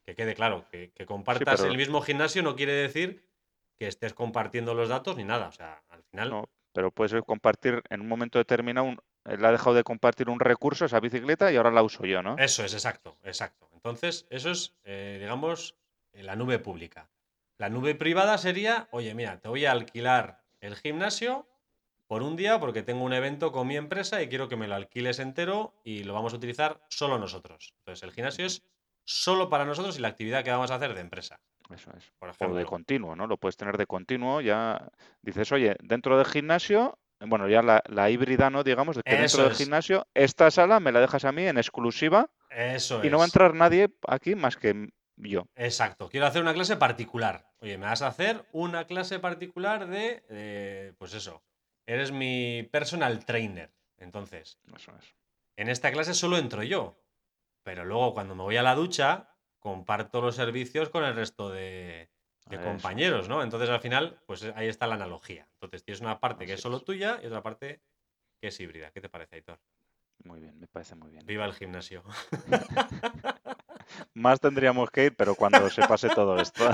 que 0.07 0.15
quede 0.15 0.35
claro, 0.35 0.65
que, 0.71 0.93
compartas 1.05 1.61
el 1.61 1.77
mismo 1.77 2.01
gimnasio 2.01 2.43
no 2.43 2.57
quiere 2.57 2.73
decir 2.73 3.23
que 3.77 3.87
estés 3.87 4.15
compartiendo 4.15 4.73
los 4.73 4.89
datos 4.89 5.19
ni 5.19 5.25
nada. 5.25 5.49
O 5.49 5.53
sea, 5.53 5.83
al 5.91 6.03
final. 6.05 6.31
No, 6.31 6.49
pero 6.73 6.91
puedes 6.91 7.23
compartir 7.23 7.83
en 7.91 8.01
un 8.01 8.09
momento 8.09 8.39
determinado. 8.39 8.97
él 9.27 9.45
ha 9.45 9.53
dejado 9.53 9.77
de 9.77 9.85
compartir 9.85 10.31
un 10.31 10.41
recurso, 10.41 10.87
esa 10.87 11.01
bicicleta, 11.01 11.53
y 11.53 11.57
ahora 11.57 11.71
la 11.71 11.83
uso 11.83 12.07
yo, 12.07 12.23
¿no? 12.23 12.39
Eso 12.39 12.65
es, 12.65 12.73
exacto, 12.73 13.19
exacto. 13.25 13.69
Entonces, 13.75 14.27
eso 14.31 14.51
es, 14.51 14.75
eh, 14.85 15.19
digamos, 15.21 15.77
la 16.15 16.35
nube 16.35 16.59
pública. 16.59 17.11
La 17.63 17.69
nube 17.69 17.95
privada 17.95 18.39
sería, 18.39 18.89
oye, 18.91 19.15
mira, 19.15 19.39
te 19.39 19.49
voy 19.49 19.67
a 19.67 19.71
alquilar 19.71 20.43
el 20.61 20.75
gimnasio 20.75 21.47
por 22.09 22.25
un 22.25 22.35
día 22.35 22.59
porque 22.59 22.83
tengo 22.83 23.05
un 23.05 23.13
evento 23.13 23.53
con 23.53 23.69
mi 23.69 23.77
empresa 23.77 24.21
y 24.21 24.29
quiero 24.29 24.49
que 24.49 24.57
me 24.57 24.67
lo 24.67 24.75
alquiles 24.75 25.21
entero 25.21 25.73
y 25.85 26.03
lo 26.03 26.13
vamos 26.13 26.33
a 26.33 26.39
utilizar 26.39 26.81
solo 26.89 27.21
nosotros. 27.21 27.73
Entonces, 27.79 28.03
el 28.03 28.11
gimnasio 28.11 28.47
es 28.47 28.65
solo 29.05 29.49
para 29.49 29.65
nosotros 29.65 29.97
y 29.97 30.01
la 30.01 30.09
actividad 30.09 30.43
que 30.43 30.51
vamos 30.51 30.73
a 30.73 30.75
hacer 30.75 30.93
de 30.93 31.03
empresa. 31.03 31.39
Eso 31.73 31.93
es. 31.97 32.11
Por 32.19 32.31
ejemplo. 32.31 32.57
O 32.57 32.59
de 32.59 32.65
continuo, 32.65 33.15
¿no? 33.15 33.29
Lo 33.29 33.37
puedes 33.37 33.57
tener 33.57 33.77
de 33.77 33.87
continuo. 33.87 34.41
Ya 34.41 34.91
dices, 35.21 35.53
oye, 35.53 35.77
dentro 35.85 36.17
del 36.17 36.27
gimnasio, 36.27 36.99
bueno, 37.21 37.49
ya 37.49 37.63
la, 37.63 38.11
híbrida, 38.11 38.51
¿no? 38.51 38.65
Digamos, 38.65 38.99
que 39.05 39.17
dentro 39.17 39.45
del 39.45 39.55
gimnasio, 39.55 40.09
esta 40.15 40.51
sala 40.51 40.81
me 40.81 40.91
la 40.91 40.99
dejas 40.99 41.25
a 41.25 41.31
mí 41.31 41.47
en 41.47 41.59
exclusiva. 41.59 42.29
Eso 42.51 43.05
y 43.05 43.09
no 43.09 43.19
va 43.19 43.23
a 43.23 43.27
entrar 43.27 43.55
nadie 43.55 43.95
aquí 44.09 44.35
más 44.35 44.57
que 44.57 44.91
yo. 45.17 45.47
Exacto. 45.55 46.09
Quiero 46.09 46.27
hacer 46.27 46.43
una 46.43 46.55
clase 46.55 46.77
particular. 46.77 47.51
Oye, 47.61 47.79
me 47.79 47.87
vas 47.87 48.03
a 48.03 48.09
hacer 48.09 48.45
una 48.53 48.87
clase 48.87 49.19
particular 49.19 49.89
de, 49.89 50.95
pues 50.99 51.15
eso, 51.15 51.43
eres 51.87 52.13
mi 52.13 52.69
personal 52.71 53.25
trainer. 53.25 53.73
Entonces, 53.99 54.59
eso 54.75 54.93
es. 54.99 55.15
en 55.57 55.69
esta 55.69 55.93
clase 55.93 56.15
solo 56.15 56.39
entro 56.39 56.63
yo. 56.63 56.99
Pero 57.63 57.85
luego 57.85 58.15
cuando 58.15 58.35
me 58.35 58.43
voy 58.43 58.57
a 58.57 58.63
la 58.63 58.75
ducha, 58.75 59.37
comparto 59.61 60.21
los 60.21 60.35
servicios 60.35 60.89
con 60.91 61.05
el 61.05 61.15
resto 61.15 61.51
de, 61.51 62.11
compañeros, 62.63 63.29
¿no? 63.29 63.43
Entonces 63.43 63.71
al 63.71 63.81
final, 63.81 64.21
pues 64.27 64.43
ahí 64.57 64.67
está 64.67 64.87
la 64.89 64.97
analogía. 64.97 65.49
Entonces 65.55 65.85
tienes 65.85 66.01
una 66.01 66.19
parte 66.19 66.45
que 66.45 66.55
es 66.55 66.61
solo 66.61 66.81
tuya 66.81 67.21
y 67.23 67.27
otra 67.27 67.43
parte 67.43 67.81
que 68.41 68.49
es 68.49 68.61
híbrida. 68.61 68.91
¿Qué 68.91 69.01
te 69.01 69.09
parece, 69.09 69.37
Aitor? 69.37 69.61
Muy 70.25 70.41
bien, 70.41 70.59
me 70.59 70.67
parece 70.67 70.95
muy 70.95 71.11
bien. 71.11 71.25
Viva 71.27 71.45
el 71.45 71.53
gimnasio. 71.53 72.03
Más 74.15 74.41
tendríamos 74.41 74.91
que 74.91 75.07
ir, 75.07 75.17
pero 75.17 75.35
cuando 75.35 75.69
se 75.71 75.83
pase 75.87 76.09
todo 76.11 76.39
esto. 76.39 76.65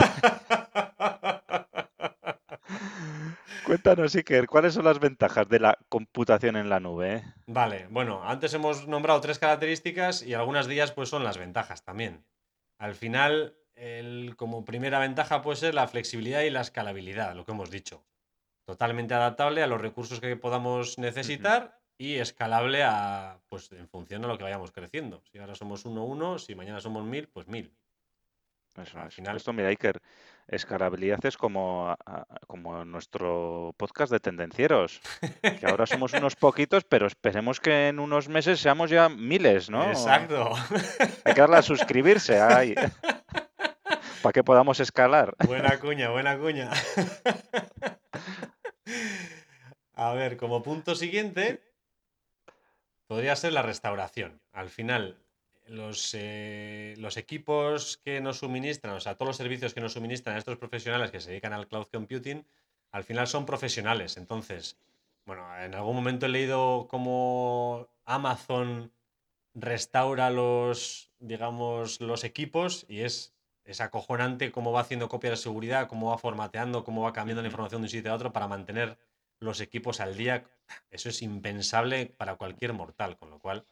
Cuéntanos, 3.64 4.14
Iker, 4.14 4.46
¿cuáles 4.46 4.72
son 4.72 4.87
las 4.87 4.98
ventajas 4.98 5.46
de 5.48 5.61
la 5.61 5.79
computación 5.90 6.57
en 6.57 6.70
la 6.70 6.81
nube? 6.81 7.22
Vale, 7.46 7.87
bueno, 7.90 8.22
antes 8.24 8.55
hemos 8.55 8.88
nombrado 8.88 9.20
tres 9.20 9.38
características 9.38 10.22
y 10.22 10.33
algunas 10.33 10.66
de 10.66 10.74
ellas 10.74 10.92
pues 10.92 11.11
son 11.11 11.22
las 11.22 11.37
ventajas 11.37 11.85
también. 11.85 12.24
Al 12.79 12.94
final, 12.94 13.59
como 14.37 14.64
primera 14.64 14.98
ventaja 14.98 15.42
puede 15.42 15.59
ser 15.59 15.74
la 15.74 15.87
flexibilidad 15.87 16.40
y 16.42 16.51
la 16.51 16.62
escalabilidad, 16.62 17.35
lo 17.35 17.44
que 17.44 17.53
hemos 17.53 17.70
dicho. 17.70 18.07
Totalmente 18.64 19.14
adaptable 19.14 19.62
a 19.62 19.66
los 19.66 19.81
recursos 19.81 20.20
que 20.20 20.37
podamos 20.37 20.98
necesitar 20.98 21.77
y 21.98 22.14
escalable 22.14 22.84
a, 22.84 23.38
pues 23.48 23.72
en 23.72 23.88
función 23.88 24.22
de 24.22 24.28
lo 24.28 24.38
que 24.38 24.44
vayamos 24.44 24.70
creciendo. 24.70 25.20
Si 25.30 25.38
ahora 25.38 25.56
somos 25.56 25.84
1-1, 25.84 26.38
si 26.38 26.54
mañana 26.54 26.80
somos 26.80 27.04
1000, 27.04 27.28
pues 27.28 27.48
1000. 27.48 27.72
Eso, 28.80 29.00
al 29.00 29.11
final... 29.11 29.37
Esto, 29.37 29.52
mira, 29.52 29.68
Iker, 29.68 30.00
escalabilidad 30.46 31.18
es 31.26 31.37
como, 31.37 31.96
como 32.46 32.84
nuestro 32.84 33.74
podcast 33.76 34.12
de 34.12 34.20
tendencieros, 34.20 35.00
que 35.42 35.66
ahora 35.66 35.87
somos 35.87 36.12
unos 36.12 36.37
poquitos, 36.40 36.84
pero 36.84 37.08
esperemos 37.08 37.58
que 37.58 37.88
en 37.88 37.98
unos 37.98 38.28
meses 38.28 38.61
seamos 38.61 38.90
ya 38.90 39.08
miles, 39.08 39.68
¿no? 39.68 39.88
Exacto. 39.88 40.52
Hay 41.24 41.34
que 41.34 41.40
darle 41.40 41.56
a 41.56 41.62
suscribirse 41.62 42.40
ahí, 42.40 42.76
para 44.22 44.32
que 44.32 44.44
podamos 44.44 44.78
escalar. 44.78 45.34
Buena 45.44 45.80
cuña, 45.80 46.11
buena 46.11 46.38
cuña. 46.38 46.70
A 49.94 50.12
ver, 50.12 50.37
como 50.37 50.62
punto 50.62 50.94
siguiente, 50.94 51.61
podría 53.09 53.35
ser 53.35 53.53
la 53.53 53.62
restauración. 53.62 54.40
Al 54.53 54.68
final, 54.68 55.18
los, 55.66 56.14
eh, 56.14 56.94
los, 56.99 57.16
equipos 57.16 57.97
que 58.05 58.21
nos 58.21 58.38
suministran, 58.38 58.94
o 58.94 59.01
sea, 59.01 59.16
todos 59.16 59.31
los 59.31 59.37
servicios 59.37 59.75
que 59.75 59.81
nos 59.81 59.94
suministran 59.94 60.37
estos 60.37 60.59
profesionales 60.59 61.11
que 61.11 61.21
se 61.21 61.31
dedican 61.31 61.55
al 61.55 61.66
cloud 61.66 61.87
computing, 61.92 62.47
al 62.92 63.05
final 63.05 63.27
son 63.27 63.47
profesionales. 63.47 64.16
Entonces, 64.18 64.77
bueno, 65.25 65.44
en 65.59 65.75
algún 65.75 65.97
momento 65.97 66.27
he 66.27 66.29
leído 66.29 66.87
cómo 66.88 67.88
Amazon 68.05 68.92
restaura 69.55 70.31
los, 70.31 71.11
digamos, 71.18 72.01
los 72.01 72.25
equipos 72.25 72.87
y 72.88 73.01
es, 73.01 73.35
es 73.64 73.81
acojonante 73.81 74.53
cómo 74.53 74.71
va 74.71 74.83
haciendo 74.83 75.09
copia 75.09 75.31
de 75.31 75.37
seguridad, 75.37 75.88
cómo 75.88 76.11
va 76.11 76.18
formateando, 76.18 76.85
cómo 76.85 77.03
va 77.03 77.12
cambiando 77.12 77.42
la 77.42 77.49
información 77.49 77.83
de 77.83 77.87
un 77.87 77.90
sitio 77.90 78.12
a 78.12 78.14
otro 78.14 78.33
para 78.33 78.49
mantener 78.49 78.99
los 79.40 79.61
equipos 79.61 80.01
al 80.01 80.16
día, 80.16 80.44
eso 80.90 81.09
es 81.09 81.22
impensable 81.22 82.07
para 82.07 82.37
cualquier 82.37 82.72
mortal, 82.72 83.16
con 83.16 83.31
lo 83.31 83.38
cual. 83.38 83.66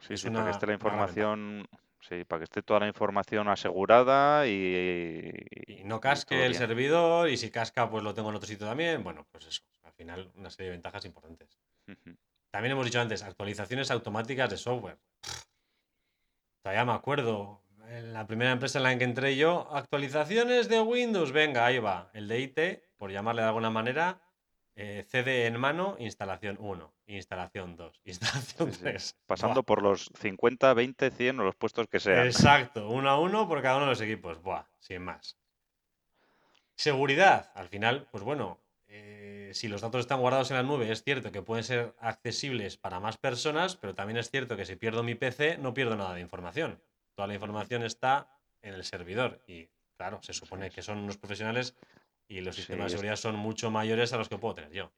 Sí, 0.00 0.16
sí, 0.16 0.30
para 0.30 0.44
que 0.44 0.50
esté 0.50 0.66
la 0.66 0.74
información. 0.74 1.68
Sí, 2.00 2.24
para 2.24 2.40
que 2.40 2.44
esté 2.44 2.62
toda 2.62 2.80
la 2.80 2.86
información 2.86 3.48
asegurada 3.48 4.46
y. 4.46 5.32
Y 5.66 5.82
no 5.84 6.00
casque 6.00 6.46
el 6.46 6.54
servidor, 6.54 7.28
y 7.28 7.36
si 7.36 7.50
casca, 7.50 7.90
pues 7.90 8.04
lo 8.04 8.14
tengo 8.14 8.30
en 8.30 8.36
otro 8.36 8.46
sitio 8.46 8.66
también. 8.66 9.02
Bueno, 9.02 9.26
pues 9.30 9.46
eso. 9.46 9.62
Al 9.82 9.92
final, 9.92 10.30
una 10.36 10.48
serie 10.48 10.70
de 10.70 10.76
ventajas 10.76 11.04
importantes. 11.04 11.58
También 12.50 12.72
hemos 12.72 12.84
dicho 12.84 13.00
antes, 13.00 13.22
actualizaciones 13.22 13.90
automáticas 13.90 14.48
de 14.50 14.56
software. 14.56 14.98
Todavía 16.62 16.84
me 16.84 16.92
acuerdo, 16.92 17.62
en 17.88 18.12
la 18.12 18.26
primera 18.26 18.52
empresa 18.52 18.78
en 18.78 18.84
la 18.84 18.96
que 18.96 19.04
entré 19.04 19.36
yo, 19.36 19.68
actualizaciones 19.72 20.68
de 20.68 20.80
Windows, 20.80 21.32
venga, 21.32 21.66
ahí 21.66 21.78
va. 21.78 22.10
El 22.14 22.28
de 22.28 22.40
IT, 22.40 22.58
por 22.96 23.10
llamarle 23.10 23.42
de 23.42 23.48
alguna 23.48 23.70
manera, 23.70 24.20
eh, 24.80 25.04
CD 25.08 25.46
en 25.46 25.58
mano, 25.58 25.96
instalación 25.98 26.56
1, 26.60 26.94
instalación 27.08 27.74
2, 27.74 28.00
instalación 28.04 28.70
3. 28.70 29.16
Pasando 29.26 29.64
por 29.64 29.82
los 29.82 30.08
50, 30.20 30.72
20, 30.72 31.10
100 31.10 31.40
o 31.40 31.42
los 31.42 31.56
puestos 31.56 31.88
que 31.88 31.98
sean. 31.98 32.24
Exacto, 32.24 32.88
uno 32.88 33.10
a 33.10 33.18
uno 33.18 33.48
por 33.48 33.60
cada 33.60 33.78
uno 33.78 33.86
de 33.86 33.90
los 33.90 34.00
equipos. 34.00 34.40
Buah, 34.40 34.66
sin 34.78 35.02
más. 35.02 35.36
Seguridad. 36.76 37.50
Al 37.56 37.66
final, 37.66 38.06
pues 38.12 38.22
bueno, 38.22 38.60
eh, 38.86 39.50
si 39.52 39.66
los 39.66 39.80
datos 39.80 39.98
están 39.98 40.20
guardados 40.20 40.52
en 40.52 40.58
la 40.58 40.62
nube, 40.62 40.92
es 40.92 41.02
cierto 41.02 41.32
que 41.32 41.42
pueden 41.42 41.64
ser 41.64 41.96
accesibles 41.98 42.76
para 42.76 43.00
más 43.00 43.18
personas, 43.18 43.74
pero 43.74 43.96
también 43.96 44.18
es 44.18 44.30
cierto 44.30 44.56
que 44.56 44.64
si 44.64 44.76
pierdo 44.76 45.02
mi 45.02 45.16
PC, 45.16 45.58
no 45.58 45.74
pierdo 45.74 45.96
nada 45.96 46.14
de 46.14 46.20
información. 46.20 46.80
Toda 47.16 47.26
la 47.26 47.34
información 47.34 47.82
está 47.82 48.30
en 48.62 48.74
el 48.74 48.84
servidor 48.84 49.42
y, 49.48 49.68
claro, 49.96 50.20
se 50.22 50.32
supone 50.32 50.70
que 50.70 50.82
son 50.82 50.98
unos 50.98 51.16
profesionales 51.16 51.74
y 52.28 52.42
los 52.42 52.56
sistemas 52.56 52.86
de 52.86 52.90
seguridad 52.90 53.16
son 53.16 53.36
mucho 53.36 53.70
mayores 53.70 54.12
a 54.12 54.18
los 54.18 54.28
que 54.28 54.38
puedo 54.38 54.54
tener 54.54 54.72
yo. 54.72 54.92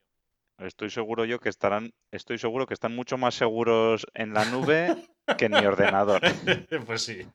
Estoy 0.58 0.90
seguro 0.90 1.24
yo 1.24 1.40
que 1.40 1.48
estarán, 1.48 1.94
estoy 2.10 2.36
seguro 2.36 2.66
que 2.66 2.74
están 2.74 2.94
mucho 2.94 3.16
más 3.16 3.34
seguros 3.34 4.06
en 4.12 4.34
la 4.34 4.44
nube 4.44 4.94
que 5.38 5.46
en 5.46 5.52
mi 5.52 5.64
ordenador. 5.64 6.20
pues 6.86 7.02
sí, 7.02 7.26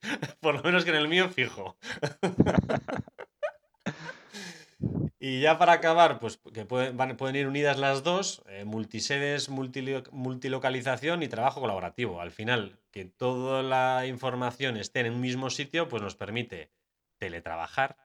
por 0.41 0.55
lo 0.55 0.63
menos 0.63 0.83
que 0.83 0.91
en 0.91 0.97
el 0.97 1.07
mío 1.07 1.29
fijo. 1.29 1.77
y 5.19 5.41
ya 5.41 5.57
para 5.57 5.73
acabar, 5.73 6.19
pues 6.19 6.39
que 6.53 6.65
pueden, 6.65 7.17
pueden 7.17 7.35
ir 7.35 7.47
unidas 7.47 7.79
las 7.79 8.03
dos, 8.03 8.43
eh, 8.47 8.63
multisedes, 8.63 9.49
multilocalización 9.49 11.23
y 11.23 11.27
trabajo 11.27 11.61
colaborativo. 11.61 12.21
Al 12.21 12.31
final, 12.31 12.77
que 12.91 13.05
toda 13.05 13.63
la 13.63 14.05
información 14.05 14.77
esté 14.77 14.99
en 14.99 15.13
un 15.13 15.21
mismo 15.21 15.49
sitio, 15.49 15.87
pues 15.87 16.03
nos 16.03 16.15
permite 16.15 16.69
teletrabajar, 17.17 17.97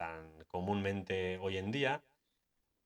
tan 0.00 0.32
comúnmente 0.48 1.36
hoy 1.42 1.58
en 1.58 1.70
día. 1.70 2.02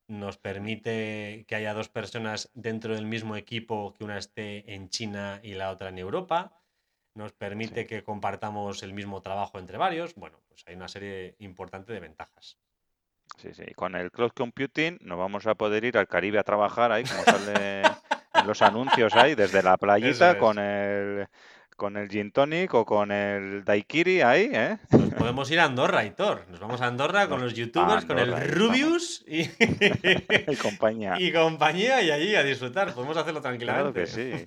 Nos 0.09 0.37
permite 0.37 1.45
que 1.47 1.55
haya 1.55 1.73
dos 1.73 1.89
personas 1.89 2.51
dentro 2.55 2.97
del 2.97 3.07
mismo 3.07 3.37
equipo, 3.37 3.95
que 3.95 4.03
una 4.03 4.19
esté 4.19 4.75
en 4.75 4.91
China 4.91 5.39
y 5.43 5.55
la 5.55 5.71
otra 5.71 5.91
en 5.91 5.99
Europa. 5.99 6.61
Nos 7.15 7.33
permite 7.33 7.87
que 7.87 8.03
compartamos 8.03 8.83
el 8.83 8.93
mismo 8.93 9.23
trabajo 9.23 9.61
entre 9.61 9.79
varios. 9.79 10.17
Bueno, 10.17 10.41
pues 10.49 10.65
hay 10.67 10.75
una 10.75 10.89
serie 10.89 11.37
importante 11.39 11.93
de 11.93 12.01
ventajas. 12.01 12.59
Sí, 13.39 13.55
sí. 13.55 13.73
Con 13.77 13.95
el 13.95 14.11
cloud 14.11 14.33
computing 14.33 14.99
nos 15.01 15.17
vamos 15.17 15.47
a 15.47 15.55
poder 15.55 15.85
ir 15.85 15.97
al 15.97 16.09
Caribe 16.09 16.41
a 16.41 16.43
trabajar 16.43 16.91
ahí, 16.91 17.05
como 17.05 17.23
sale 17.23 17.83
en 18.35 18.47
los 18.47 18.61
anuncios 18.61 19.15
ahí, 19.15 19.37
desde 19.37 19.63
la 19.63 19.77
playita 19.77 20.37
con 20.37 20.59
el 20.59 21.29
con 21.77 21.97
el 21.97 22.09
gin 22.09 22.31
tonic 22.31 22.73
o 22.75 22.85
con 22.85 23.11
el 23.11 23.65
daiquiri 23.65 24.21
ahí, 24.21 24.51
¿eh? 24.53 24.79
Nos 24.91 25.15
podemos 25.15 25.51
ir 25.51 25.61
a 25.61 25.65
Andorra, 25.65 26.05
Hitor. 26.05 26.47
Nos 26.49 26.61
vamos 26.61 26.81
a 26.81 26.87
Andorra 26.87 27.29
con 27.29 27.41
los 27.41 27.55
youtubers, 27.55 28.05
con 28.05 28.19
el 28.19 28.51
Rubius 28.51 29.25
y... 29.27 29.43
y... 30.53 30.57
compañía. 30.57 31.17
Y 31.19 31.33
compañía 31.33 32.03
y 32.03 32.11
allí 32.11 32.35
a 32.37 32.43
disfrutar. 32.43 32.95
Podemos 32.95 33.17
hacerlo 33.17 33.41
tranquilamente. 33.41 33.93
Claro 33.93 33.95
que 33.95 34.07
sí. 34.07 34.47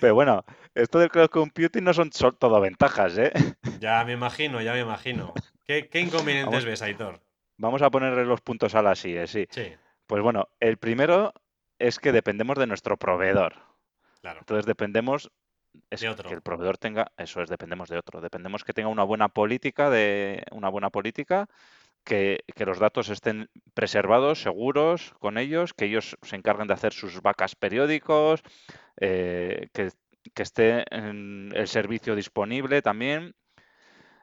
Pero 0.00 0.14
bueno, 0.14 0.44
esto 0.74 0.98
del 0.98 1.10
cloud 1.10 1.28
computing 1.28 1.84
no 1.84 1.92
son, 1.92 2.10
todo 2.10 2.60
ventajas, 2.60 3.18
¿eh? 3.18 3.32
Ya 3.80 4.04
me 4.04 4.12
imagino, 4.12 4.60
ya 4.60 4.72
me 4.72 4.80
imagino. 4.80 5.34
¿Qué, 5.66 5.88
inconvenientes 5.94 6.64
ves, 6.64 6.82
Aitor? 6.82 7.20
Vamos 7.56 7.82
a 7.82 7.90
ponerle 7.90 8.24
los 8.24 8.40
puntos 8.40 8.74
a 8.74 8.82
la 8.82 8.94
sí, 8.94 9.14
sí. 9.26 9.46
Sí. 9.50 9.72
Pues 10.06 10.22
bueno, 10.22 10.48
el 10.58 10.76
primero 10.78 11.32
es 11.78 11.98
que 11.98 12.12
dependemos 12.12 12.58
de 12.58 12.66
nuestro 12.66 12.96
proveedor. 12.96 13.54
Claro. 14.20 14.40
Entonces 14.40 14.66
dependemos 14.66 15.30
es 15.90 16.00
que 16.00 16.34
el 16.34 16.42
proveedor 16.42 16.78
tenga, 16.78 17.12
eso 17.16 17.42
es, 17.42 17.48
dependemos 17.48 17.88
de 17.88 17.98
otro, 17.98 18.20
dependemos 18.20 18.64
que 18.64 18.72
tenga 18.72 18.88
una 18.88 19.04
buena 19.04 19.28
política 19.28 19.90
de 19.90 20.44
una 20.52 20.68
buena 20.68 20.90
política, 20.90 21.48
que, 22.04 22.44
los 22.58 22.78
datos 22.78 23.08
estén 23.08 23.48
preservados, 23.74 24.42
seguros 24.42 25.14
con 25.18 25.38
ellos, 25.38 25.74
que 25.74 25.86
ellos 25.86 26.16
se 26.22 26.36
encarguen 26.36 26.68
de 26.68 26.74
hacer 26.74 26.92
sus 26.92 27.20
vacas 27.22 27.54
periódicos, 27.54 28.42
eh, 29.00 29.68
que, 29.72 29.90
esté 30.36 30.84
en 30.94 31.52
el 31.54 31.68
servicio 31.68 32.14
disponible 32.14 32.82
también. 32.82 33.34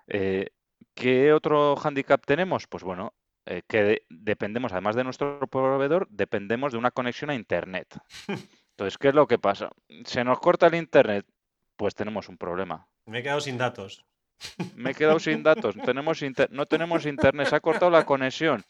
Eh, 0.08 0.50
¿Qué 0.94 1.34
otro 1.34 1.76
hándicap 1.76 2.26
tenemos? 2.26 2.66
Pues 2.68 2.84
bueno, 2.84 3.14
eh, 3.46 3.62
que 3.68 4.04
dependemos, 4.10 4.72
además 4.72 4.96
de 4.96 5.04
nuestro 5.04 5.40
proveedor, 5.48 6.08
dependemos 6.10 6.72
de 6.72 6.80
una 6.80 6.92
conexión 6.92 7.30
a 7.30 7.36
Internet. 7.36 7.88
Entonces, 8.72 8.98
¿qué 8.98 9.10
es 9.10 9.16
lo 9.16 9.28
que 9.28 9.40
pasa? 9.40 9.70
Se 10.06 10.24
nos 10.24 10.40
corta 10.40 10.68
el 10.68 10.76
Internet 10.76 11.26
pues 11.78 11.96
tenemos 11.96 12.28
un 12.28 12.38
problema. 12.38 12.88
Me 13.06 13.20
he 13.20 13.24
quedado 13.24 13.40
sin 13.40 13.58
datos. 13.58 14.06
Me 14.76 14.92
he 14.92 14.94
quedado 14.94 15.20
sin 15.20 15.44
datos, 15.44 15.76
tenemos 15.86 16.22
no 16.50 16.66
tenemos 16.66 17.06
internet, 17.06 17.48
se 17.48 17.56
ha 17.56 17.60
cortado 17.60 17.92
la 17.92 18.06
conexión. 18.06 18.64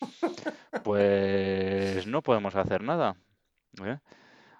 Pues 0.84 2.06
no 2.08 2.22
podemos 2.22 2.56
hacer 2.56 2.84
nada. 2.84 3.16
¿eh? 3.84 3.98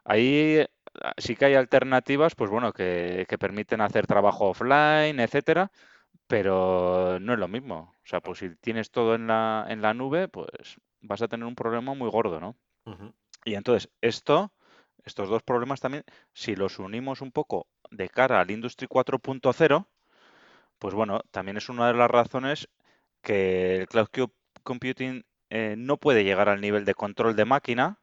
Ahí 0.04 0.66
ah, 1.02 1.14
sí 1.18 1.36
que 1.36 1.46
hay 1.46 1.56
alternativas, 1.56 2.36
pues 2.36 2.50
bueno, 2.50 2.74
que, 2.74 3.26
permiten 3.40 3.82
hacer 3.82 4.08
trabajo 4.08 4.50
offline, 4.50 5.20
etcétera, 5.20 5.72
pero 6.28 7.20
no 7.20 7.34
es 7.34 7.40
lo 7.40 7.48
mismo. 7.48 7.94
O 8.04 8.08
sea, 8.08 8.22
pues 8.22 8.40
si 8.40 8.56
tienes 8.56 8.92
todo 8.92 9.16
en 9.16 9.28
la, 9.28 9.66
en 9.70 9.82
la 9.82 9.94
nube, 9.94 10.28
pues 10.28 10.78
vas 11.02 11.22
a 11.22 11.28
tener 11.28 11.46
un 11.46 11.56
problema 11.56 11.94
muy 11.94 12.10
gordo, 12.10 12.40
¿no? 12.40 12.56
Y 13.44 13.56
entonces, 13.56 13.90
esto, 14.02 14.54
estos 15.04 15.30
dos 15.30 15.44
problemas 15.44 15.82
también, 15.82 16.04
si 16.34 16.56
los 16.56 16.80
unimos 16.80 17.22
un 17.22 17.32
poco 17.32 17.68
de 17.92 18.10
cara 18.10 18.40
al 18.40 18.52
Industry 18.52 18.88
4.0, 18.88 19.88
pues 20.80 20.94
bueno, 20.94 21.22
también 21.32 21.58
es 21.58 21.70
una 21.70 21.88
de 21.88 21.94
las 21.94 22.10
razones 22.12 22.70
que 23.22 23.78
el 23.82 23.88
cloud 23.88 24.08
computing 24.64 25.26
eh, 25.50 25.76
no 25.78 25.98
puede 25.98 26.24
llegar 26.24 26.50
al 26.50 26.62
nivel 26.62 26.86
de 26.86 26.94
control 26.96 27.36
de 27.36 27.46
máquina, 27.46 28.00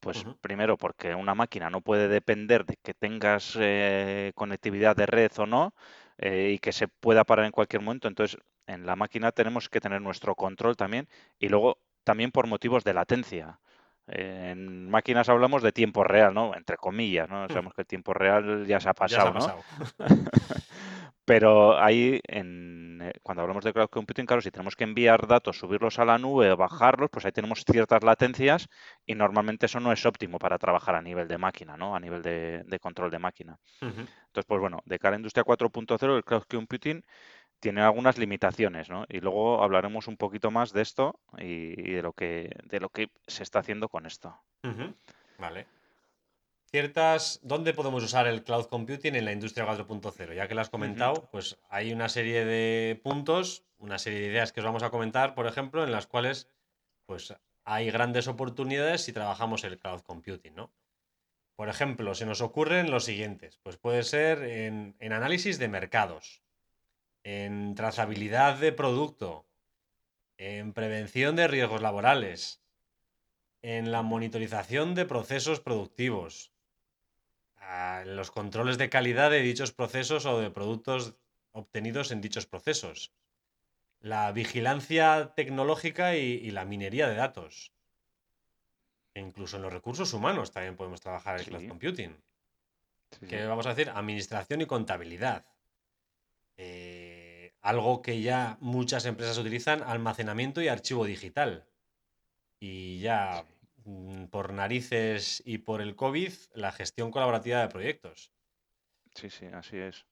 pues 0.00 0.26
primero 0.40 0.76
porque 0.78 1.14
una 1.14 1.34
máquina 1.34 1.70
no 1.70 1.80
puede 1.82 2.08
depender 2.08 2.64
de 2.66 2.76
que 2.82 2.94
tengas 2.94 3.56
eh, 3.60 4.32
conectividad 4.34 4.96
de 4.96 5.06
red 5.06 5.32
o 5.38 5.46
no 5.46 5.74
eh, 6.18 6.52
y 6.54 6.58
que 6.58 6.72
se 6.72 6.88
pueda 6.88 7.24
parar 7.24 7.46
en 7.46 7.52
cualquier 7.52 7.82
momento. 7.82 8.08
Entonces, 8.08 8.38
en 8.66 8.86
la 8.86 8.96
máquina 8.96 9.32
tenemos 9.32 9.68
que 9.68 9.80
tener 9.80 10.00
nuestro 10.02 10.34
control 10.34 10.76
también 10.76 11.08
y 11.38 11.48
luego 11.48 11.78
también 12.04 12.30
por 12.32 12.46
motivos 12.46 12.84
de 12.84 12.94
latencia. 12.94 13.60
En 14.08 14.90
máquinas 14.90 15.28
hablamos 15.28 15.62
de 15.62 15.72
tiempo 15.72 16.02
real, 16.02 16.32
¿no? 16.32 16.54
Entre 16.54 16.76
comillas, 16.76 17.28
¿no? 17.28 17.44
Hmm. 17.44 17.48
Sabemos 17.48 17.74
que 17.74 17.82
el 17.82 17.86
tiempo 17.86 18.14
real 18.14 18.66
ya 18.66 18.80
se 18.80 18.88
ha 18.88 18.94
pasado, 18.94 19.34
¿no? 19.34 19.54
Pero 21.28 21.78
ahí, 21.78 22.20
en, 22.26 23.02
eh, 23.02 23.12
cuando 23.22 23.42
hablamos 23.42 23.62
de 23.62 23.74
cloud 23.74 23.90
computing, 23.90 24.24
claro, 24.24 24.40
si 24.40 24.50
tenemos 24.50 24.74
que 24.76 24.84
enviar 24.84 25.26
datos, 25.26 25.58
subirlos 25.58 25.98
a 25.98 26.06
la 26.06 26.16
nube 26.16 26.50
o 26.50 26.56
bajarlos, 26.56 27.10
pues 27.10 27.26
ahí 27.26 27.32
tenemos 27.32 27.66
ciertas 27.70 28.02
latencias 28.02 28.66
y 29.04 29.14
normalmente 29.14 29.66
eso 29.66 29.78
no 29.78 29.92
es 29.92 30.06
óptimo 30.06 30.38
para 30.38 30.56
trabajar 30.56 30.94
a 30.94 31.02
nivel 31.02 31.28
de 31.28 31.36
máquina, 31.36 31.76
¿no? 31.76 31.94
A 31.94 32.00
nivel 32.00 32.22
de, 32.22 32.78
control 32.80 33.10
de 33.10 33.18
máquina. 33.18 33.58
Entonces, 33.82 34.46
pues 34.46 34.58
bueno, 34.58 34.80
de 34.86 34.98
cara 34.98 35.16
a 35.16 35.18
Industria 35.18 35.44
4.0, 35.44 36.16
el 36.16 36.24
cloud 36.24 36.44
computing 36.48 37.04
tiene 37.60 37.82
algunas 37.82 38.18
limitaciones, 38.18 38.88
¿no? 38.88 39.04
Y 39.08 39.20
luego 39.20 39.62
hablaremos 39.62 40.08
un 40.08 40.16
poquito 40.16 40.50
más 40.50 40.72
de 40.72 40.82
esto 40.82 41.18
y, 41.38 41.92
de 41.92 42.02
lo 42.02 42.12
que 42.12 42.50
de 42.64 42.80
lo 42.80 42.88
que 42.88 43.10
se 43.26 43.42
está 43.42 43.60
haciendo 43.60 43.88
con 43.88 44.06
esto. 44.06 44.36
Vale. 45.38 45.66
Ciertas, 46.70 47.40
¿dónde 47.42 47.72
podemos 47.72 48.04
usar 48.04 48.26
el 48.26 48.44
cloud 48.44 48.66
computing 48.66 49.14
en 49.14 49.24
la 49.24 49.32
industria 49.32 49.66
4.0? 49.66 50.34
Ya 50.34 50.48
que 50.48 50.54
lo 50.54 50.60
has 50.60 50.68
comentado, 50.68 51.28
pues 51.32 51.58
hay 51.70 51.92
una 51.92 52.10
serie 52.10 52.44
de 52.44 53.00
puntos, 53.02 53.64
una 53.78 53.98
serie 53.98 54.20
de 54.20 54.26
ideas 54.26 54.52
que 54.52 54.60
os 54.60 54.66
vamos 54.66 54.82
a 54.82 54.90
comentar, 54.90 55.34
por 55.34 55.46
ejemplo, 55.46 55.82
en 55.82 55.92
las 55.92 56.06
cuales 56.06 56.50
pues 57.06 57.34
hay 57.64 57.90
grandes 57.90 58.28
oportunidades 58.28 59.00
si 59.00 59.14
trabajamos 59.14 59.64
el 59.64 59.78
cloud 59.78 60.00
computing, 60.02 60.54
¿no? 60.54 60.70
Por 61.56 61.70
ejemplo, 61.70 62.14
se 62.14 62.26
nos 62.26 62.42
ocurren 62.42 62.90
los 62.90 63.04
siguientes. 63.04 63.58
Pues 63.62 63.78
puede 63.78 64.02
ser 64.02 64.42
en 64.44 65.12
análisis 65.12 65.58
de 65.58 65.68
mercados, 65.68 66.42
en 67.24 67.74
trazabilidad 67.74 68.58
de 68.58 68.72
producto, 68.72 69.46
en 70.36 70.72
prevención 70.72 71.36
de 71.36 71.48
riesgos 71.48 71.82
laborales, 71.82 72.62
en 73.62 73.90
la 73.90 74.02
monitorización 74.02 74.94
de 74.94 75.04
procesos 75.04 75.60
productivos, 75.60 76.52
en 77.60 78.16
los 78.16 78.30
controles 78.30 78.78
de 78.78 78.88
calidad 78.88 79.30
de 79.30 79.42
dichos 79.42 79.72
procesos 79.72 80.26
o 80.26 80.40
de 80.40 80.50
productos 80.50 81.16
obtenidos 81.52 82.10
en 82.12 82.20
dichos 82.20 82.46
procesos, 82.46 83.12
la 84.00 84.30
vigilancia 84.32 85.32
tecnológica 85.34 86.14
y, 86.16 86.50
la 86.50 86.64
minería 86.64 87.08
de 87.08 87.16
datos. 87.16 87.72
E 89.14 89.20
incluso 89.20 89.56
en 89.56 89.62
los 89.62 89.72
recursos 89.72 90.12
humanos 90.12 90.52
también 90.52 90.76
podemos 90.76 91.00
trabajar 91.00 91.40
en 91.40 91.46
cloud 91.46 91.68
computing. 91.68 92.16
¿Qué 93.28 93.44
vamos 93.46 93.66
a 93.66 93.70
decir? 93.70 93.90
Administración 93.90 94.60
y 94.60 94.66
contabilidad. 94.66 95.44
Eh, 96.56 96.97
algo 97.60 98.02
que 98.02 98.20
ya 98.22 98.56
muchas 98.60 99.04
empresas 99.04 99.38
utilizan, 99.38 99.82
almacenamiento 99.82 100.62
y 100.62 100.68
archivo 100.68 101.04
digital. 101.04 101.66
Y 102.60 103.00
ya 103.00 103.44
mm, 103.84 104.26
por 104.26 104.52
narices 104.52 105.42
y 105.44 105.58
por 105.58 105.80
el 105.80 105.96
COVID 105.96 106.32
la 106.54 106.72
gestión 106.72 107.10
colaborativa 107.10 107.60
de 107.60 107.68
proyectos. 107.68 108.32
Sí, 109.14 109.30
sí, 109.30 109.46
así 109.46 109.76
es. 109.76 110.06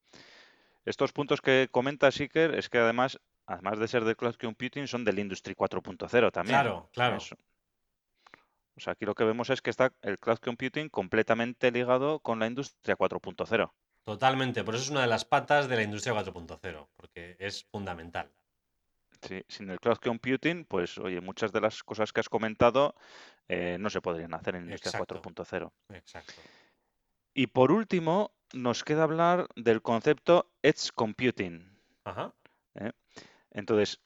Estos 0.85 1.12
puntos 1.12 1.40
que 1.40 1.68
comenta 1.70 2.11
Siker 2.11 2.54
es 2.54 2.68
que 2.68 2.78
además, 2.78 3.20
además 3.46 3.78
de 3.78 3.88
ser 3.88 4.04
de 4.04 4.16
cloud 4.16 4.37
computing, 4.37 4.87
son 4.87 5.04
del 5.04 5.18
Industry 5.18 5.54
4.0 5.54 6.32
también. 6.32 6.61
Claro, 6.61 6.90
claro. 6.92 7.18
O 8.76 8.80
sea, 8.80 8.92
aquí 8.92 9.04
lo 9.06 9.14
que 9.14 9.24
vemos 9.24 9.50
es 9.50 9.62
que 9.62 9.70
está 9.70 9.92
el 10.02 10.18
cloud 10.18 10.38
computing 10.38 10.88
completamente 10.88 11.70
ligado 11.70 12.20
con 12.20 12.38
la 12.38 12.46
industria 12.46 12.96
4.0. 12.96 13.72
Totalmente, 14.07 14.62
por 14.62 14.77
eso 14.77 14.85
es 14.85 14.90
una 14.90 15.01
de 15.01 15.09
las 15.09 15.25
patas 15.25 15.69
de 15.69 15.75
la 15.75 15.83
industria 15.83 16.14
4.0, 16.14 16.87
porque 16.97 17.37
es 17.40 17.64
fundamental. 17.64 18.31
Sí, 19.21 19.42
sin 19.49 19.69
el 19.69 19.81
cloud 19.81 19.97
computing, 19.97 20.64
pues 20.64 20.97
oye, 20.99 21.21
muchas 21.21 21.51
de 21.51 21.61
las 21.61 21.83
cosas 21.83 22.12
que 22.12 22.21
has 22.21 22.29
comentado 22.29 22.95
eh, 23.49 23.79
no 23.81 23.90
se 23.90 24.01
podrían 24.01 24.33
hacer 24.33 24.55
en 24.55 24.66
industria 24.66 24.92
4.0. 24.92 25.73
Exacto. 25.88 26.35
Y 27.35 27.49
por 27.49 27.73
último, 27.73 28.31
nos 28.53 28.85
queda 28.85 29.03
hablar 29.03 29.49
del 29.57 29.83
concepto 29.83 30.53
Edge 30.62 30.92
Computing. 30.95 31.69
Ajá. 32.05 32.33
¿eh? 32.77 32.92
Entonces, 33.51 34.01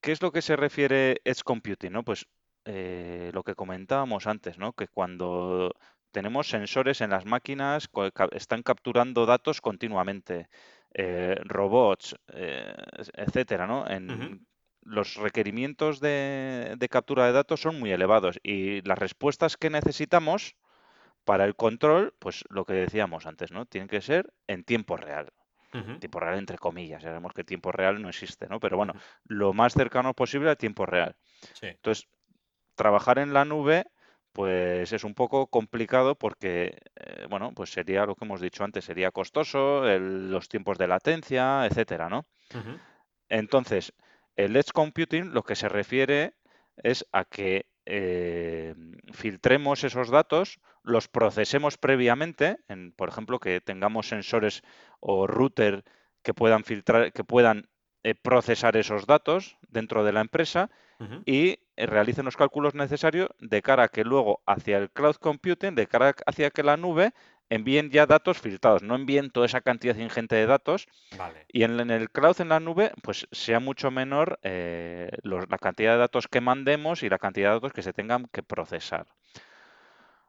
¿qué 0.00 0.12
es 0.12 0.22
lo 0.22 0.30
que 0.30 0.42
se 0.42 0.54
refiere 0.54 1.20
Edge 1.24 1.42
Computing? 1.42 1.90
¿no? 1.90 2.04
Pues 2.04 2.28
eh, 2.66 3.32
lo 3.34 3.42
que 3.42 3.56
comentábamos 3.56 4.28
antes, 4.28 4.58
¿no? 4.58 4.74
que 4.74 4.86
cuando 4.86 5.74
tenemos 6.14 6.48
sensores 6.48 7.00
en 7.00 7.10
las 7.10 7.26
máquinas, 7.26 7.90
están 8.30 8.62
capturando 8.62 9.26
datos 9.26 9.60
continuamente, 9.60 10.48
eh, 10.94 11.34
robots, 11.42 12.14
etcétera, 12.28 13.66
¿no? 13.66 13.84
En, 13.90 14.46
Los 14.80 15.16
requerimientos 15.16 15.98
de, 15.98 16.76
de 16.78 16.88
captura 16.88 17.26
de 17.26 17.32
datos 17.32 17.60
son 17.60 17.80
muy 17.80 17.90
elevados 17.90 18.38
y 18.42 18.80
las 18.82 18.98
respuestas 18.98 19.56
que 19.56 19.70
necesitamos 19.70 20.54
para 21.24 21.46
el 21.46 21.56
control, 21.56 22.14
pues 22.18 22.44
lo 22.48 22.64
que 22.64 22.74
decíamos 22.74 23.26
antes, 23.26 23.50
¿no? 23.50 23.64
Tiene 23.66 23.88
que 23.88 24.00
ser 24.00 24.32
en 24.46 24.62
tiempo 24.62 24.96
real. 24.96 25.32
Tiempo 25.98 26.20
real 26.20 26.38
entre 26.38 26.58
comillas, 26.58 27.02
ya 27.02 27.08
sabemos 27.08 27.32
que 27.32 27.42
tiempo 27.42 27.72
real 27.72 28.00
no 28.00 28.08
existe, 28.08 28.46
¿no? 28.46 28.60
Pero 28.60 28.76
bueno, 28.76 28.94
lo 29.24 29.52
más 29.52 29.72
cercano 29.72 30.14
posible 30.14 30.50
al 30.50 30.56
tiempo 30.56 30.86
real. 30.86 31.16
Entonces, 31.60 32.06
trabajar 32.76 33.18
en 33.18 33.32
la 33.32 33.44
nube, 33.44 33.84
pues 34.34 34.92
es 34.92 35.04
un 35.04 35.14
poco 35.14 35.46
complicado 35.46 36.16
porque, 36.16 36.76
eh, 36.96 37.26
bueno, 37.30 37.52
pues 37.54 37.70
sería 37.70 38.04
lo 38.04 38.16
que 38.16 38.24
hemos 38.24 38.40
dicho 38.40 38.64
antes, 38.64 38.84
sería 38.84 39.12
costoso, 39.12 39.84
los 39.98 40.48
tiempos 40.48 40.76
de 40.76 40.88
latencia, 40.88 41.64
etcétera, 41.66 42.08
¿no? 42.08 42.26
Entonces, 43.28 43.94
el 44.34 44.56
Edge 44.56 44.72
Computing 44.72 45.32
lo 45.32 45.44
que 45.44 45.54
se 45.54 45.68
refiere 45.68 46.34
es 46.82 47.06
a 47.12 47.24
que 47.24 47.66
eh, 47.86 48.74
filtremos 49.12 49.84
esos 49.84 50.10
datos, 50.10 50.58
los 50.82 51.06
procesemos 51.06 51.78
previamente, 51.78 52.58
en, 52.66 52.90
por 52.90 53.08
ejemplo, 53.08 53.38
que 53.38 53.60
tengamos 53.60 54.08
sensores 54.08 54.62
o 54.98 55.28
router 55.28 55.84
que 56.24 56.34
puedan 56.34 56.64
filtrar, 56.64 57.12
que 57.12 57.22
puedan 57.22 57.68
eh, 58.02 58.16
procesar 58.16 58.76
esos 58.76 59.06
datos 59.06 59.58
dentro 59.68 60.02
de 60.02 60.12
la 60.12 60.22
empresa 60.22 60.70
y 61.24 61.60
eh, 61.76 61.86
realicen 61.86 62.24
los 62.24 62.36
cálculos 62.36 62.74
necesarios 62.74 63.28
de 63.40 63.62
cara 63.62 63.84
a 63.84 63.88
que 63.88 64.04
luego 64.04 64.40
hacia 64.46 64.78
el 64.78 64.90
cloud 64.90 65.16
computing, 65.16 65.74
de 65.74 65.86
cara 65.86 66.14
hacia 66.26 66.50
que 66.50 66.62
la 66.62 66.76
nube 66.76 67.12
envíen 67.50 67.90
ya 67.90 68.06
datos 68.06 68.38
filtrados, 68.38 68.82
no 68.82 68.94
envíen 68.94 69.30
toda 69.30 69.46
esa 69.46 69.60
cantidad 69.60 69.96
ingente 69.96 70.34
de 70.36 70.46
datos. 70.46 70.86
Y 71.48 71.62
en, 71.64 71.90
el 71.90 72.10
cloud, 72.10 72.40
en 72.40 72.48
la 72.48 72.60
nube, 72.60 72.92
pues 73.02 73.28
sea 73.32 73.60
mucho 73.60 73.90
menor 73.90 74.38
eh, 74.42 75.10
la 75.22 75.58
cantidad 75.58 75.92
de 75.92 75.98
datos 75.98 76.28
que 76.28 76.40
mandemos 76.40 77.02
y 77.02 77.08
la 77.08 77.18
cantidad 77.18 77.50
de 77.50 77.54
datos 77.54 77.72
que 77.72 77.82
se 77.82 77.92
tengan 77.92 78.26
que 78.32 78.42
procesar. 78.42 79.06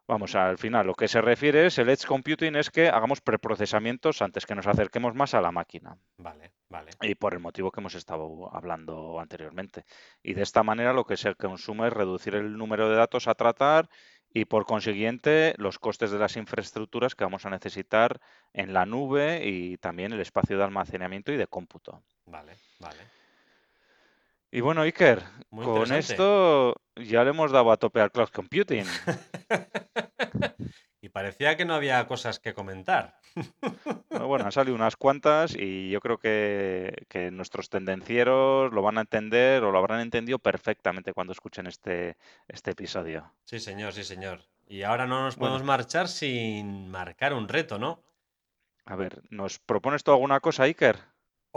Vamos, 0.08 0.36
al 0.36 0.60
final, 0.60 0.86
lo 0.86 0.94
que 0.94 1.08
se 1.08 1.20
refiere 1.20 1.66
es 1.66 1.80
el 1.80 1.90
edge 1.90 2.06
computing 2.06 2.56
es 2.56 2.70
que 2.70 2.90
hagamos 2.90 3.22
preprocesamientos 3.22 4.22
antes 4.22 4.46
que 4.46 4.54
nos 4.54 4.68
acerquemos 4.68 5.16
más 5.16 5.34
a 5.34 5.42
la 5.42 5.52
máquina. 5.52 5.98
Vale, 6.18 6.52
vale. 6.70 6.92
Y 7.02 7.16
por 7.16 7.34
el 7.34 7.40
motivo 7.40 7.72
que 7.72 7.80
hemos 7.80 7.96
estado 7.96 8.54
hablando 8.56 9.20
anteriormente. 9.20 9.84
Y 10.22 10.36
de 10.36 10.44
esta 10.44 10.62
manera 10.62 10.94
lo 10.94 11.06
que 11.06 11.18
se 11.18 11.34
consume 11.34 11.88
es 11.88 11.94
reducir 11.94 12.36
el 12.36 12.56
número 12.56 12.88
de 12.88 12.98
datos 12.98 13.28
a 13.28 13.34
tratar 13.34 13.90
y 14.32 14.46
por 14.46 14.66
consiguiente 14.66 15.56
los 15.58 15.80
costes 15.80 16.12
de 16.12 16.20
las 16.20 16.36
infraestructuras 16.38 17.16
que 17.16 17.24
vamos 17.24 17.48
a 17.48 17.50
necesitar 17.50 18.20
en 18.54 18.74
la 18.74 18.86
nube 18.86 19.42
y 19.44 19.78
también 19.78 20.14
el 20.14 20.20
espacio 20.20 20.58
de 20.58 20.66
almacenamiento 20.66 21.32
y 21.32 21.38
de 21.38 21.48
cómputo. 21.48 22.04
Vale, 22.28 22.54
vale. 22.80 23.25
Y 24.56 24.62
bueno, 24.62 24.84
Iker, 24.84 25.22
con 25.50 25.92
esto 25.92 26.76
ya 26.96 27.26
le 27.26 27.32
hemos 27.32 27.52
dado 27.52 27.74
a 27.74 27.78
tope 27.78 28.00
al 28.00 28.10
cloud 28.10 28.30
computing. 28.30 28.86
y 31.02 31.10
parecía 31.10 31.58
que 31.58 31.66
no 31.66 31.74
había 31.74 32.08
cosas 32.08 32.40
que 32.40 32.54
comentar. 32.54 33.20
Bueno, 34.12 34.46
han 34.46 34.54
salido 34.54 34.74
unas 34.74 34.96
cuantas 34.96 35.58
y 35.60 35.90
yo 35.90 36.00
creo 36.00 36.20
que, 36.20 37.06
nuestros 37.34 37.70
tendencieros 37.70 38.72
lo 38.72 38.82
van 38.82 38.98
a 38.98 39.02
entender 39.02 39.62
o 39.66 39.74
lo 39.74 39.78
habrán 39.78 40.00
entendido 40.00 40.40
perfectamente 40.40 41.12
cuando 41.12 41.34
escuchen 41.34 41.68
este, 41.68 42.16
este 42.48 42.72
episodio. 42.72 43.30
Sí, 43.44 43.60
señor, 43.60 43.92
sí, 43.92 44.06
señor. 44.06 44.40
Y 44.68 44.84
ahora 44.84 45.06
no 45.06 45.22
nos 45.22 45.36
podemos 45.36 45.64
marchar 45.64 46.08
sin 46.08 46.90
marcar 46.90 47.34
un 47.34 47.50
reto, 47.50 47.78
¿no? 47.78 48.02
A 48.86 48.96
ver, 48.96 49.22
¿nos 49.32 49.60
propones 49.60 50.06
tú 50.06 50.12
alguna 50.12 50.40
cosa, 50.40 50.64
Iker? 50.64 50.96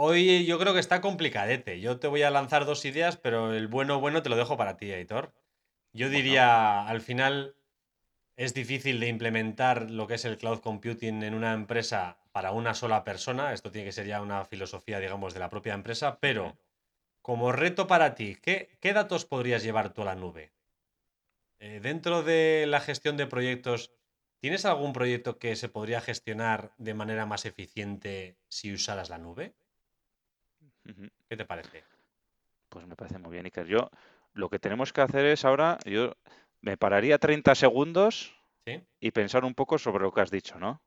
Hoy 0.01 0.45
yo 0.45 0.57
creo 0.57 0.73
que 0.73 0.79
está 0.79 1.01
complicadete. 1.01 1.81
Yo 1.81 1.99
te 1.99 2.07
voy 2.07 2.21
a 2.21 2.29
lanzar 2.29 2.63
dos 2.63 2.85
ideas, 2.85 3.17
pero 3.17 3.53
el 3.53 3.67
bueno, 3.67 3.99
bueno 3.99 4.23
te 4.23 4.29
lo 4.29 4.37
dejo 4.37 4.55
para 4.55 4.77
ti, 4.77 4.93
Aitor. 4.93 5.33
Yo 5.91 6.07
diría, 6.07 6.87
al 6.87 7.01
final, 7.01 7.57
es 8.37 8.53
difícil 8.53 9.01
de 9.01 9.09
implementar 9.09 9.91
lo 9.91 10.07
que 10.07 10.13
es 10.13 10.23
el 10.23 10.37
cloud 10.37 10.59
computing 10.59 11.21
en 11.23 11.33
una 11.33 11.51
empresa 11.51 12.17
para 12.31 12.53
una 12.53 12.75
sola 12.75 13.03
persona. 13.03 13.51
Esto 13.51 13.71
tiene 13.71 13.87
que 13.87 13.91
ser 13.91 14.07
ya 14.07 14.21
una 14.21 14.45
filosofía, 14.45 15.01
digamos, 15.01 15.33
de 15.33 15.41
la 15.41 15.49
propia 15.49 15.73
empresa. 15.73 16.17
Pero, 16.21 16.57
como 17.21 17.51
reto 17.51 17.85
para 17.85 18.15
ti, 18.15 18.37
¿qué, 18.41 18.69
datos 18.81 19.25
podrías 19.25 19.63
llevar 19.63 19.93
tú 19.93 20.03
a 20.03 20.05
la 20.05 20.15
nube? 20.15 20.53
Eh, 21.59 21.81
dentro 21.83 22.23
de 22.23 22.67
la 22.69 22.79
gestión 22.79 23.17
de 23.17 23.27
proyectos, 23.27 23.91
¿tienes 24.39 24.63
algún 24.63 24.93
proyecto 24.93 25.39
que 25.39 25.57
se 25.57 25.67
podría 25.67 25.99
gestionar 25.99 26.71
de 26.77 26.93
manera 26.93 27.25
más 27.25 27.43
eficiente 27.43 28.37
si 28.47 28.71
usaras 28.71 29.09
la 29.09 29.17
nube? 29.17 29.58
¿Qué 31.27 31.37
te 31.37 31.45
parece? 31.45 31.83
Pues 32.69 32.85
me 32.85 32.95
parece 32.95 33.17
muy 33.19 33.31
bien, 33.31 33.45
Iker. 33.45 33.67
Yo 33.67 33.89
lo 34.33 34.49
que 34.49 34.59
tenemos 34.59 34.93
que 34.93 35.01
hacer 35.01 35.25
es 35.25 35.45
ahora, 35.45 35.77
yo 35.85 36.13
me 36.61 36.77
pararía 36.77 37.17
30 37.17 37.55
segundos 37.55 38.35
y 38.99 39.11
pensar 39.11 39.45
un 39.45 39.55
poco 39.55 39.79
sobre 39.79 40.03
lo 40.03 40.11
que 40.11 40.21
has 40.21 40.31
dicho, 40.31 40.59
¿no? 40.59 40.81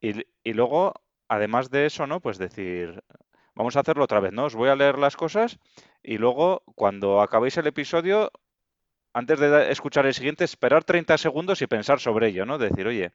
y, 0.00 0.52
luego, 0.52 0.94
además 1.28 1.70
de 1.70 1.86
eso, 1.86 2.06
¿no? 2.06 2.20
Pues 2.20 2.38
decir, 2.38 3.02
vamos 3.54 3.76
a 3.76 3.80
hacerlo 3.80 4.04
otra 4.04 4.20
vez, 4.20 4.32
¿no? 4.32 4.44
Os 4.44 4.54
voy 4.54 4.68
a 4.68 4.76
leer 4.76 4.98
las 4.98 5.16
cosas 5.16 5.58
y 6.02 6.18
luego, 6.18 6.62
cuando 6.74 7.20
acabéis 7.20 7.56
el 7.56 7.66
episodio, 7.66 8.30
antes 9.12 9.38
de 9.40 9.70
escuchar 9.70 10.06
el 10.06 10.14
siguiente, 10.14 10.44
esperar 10.44 10.84
30 10.84 11.18
segundos 11.18 11.62
y 11.62 11.66
pensar 11.66 12.00
sobre 12.00 12.28
ello, 12.28 12.46
¿no? 12.46 12.58
Decir, 12.58 12.86
oye, 12.86 13.12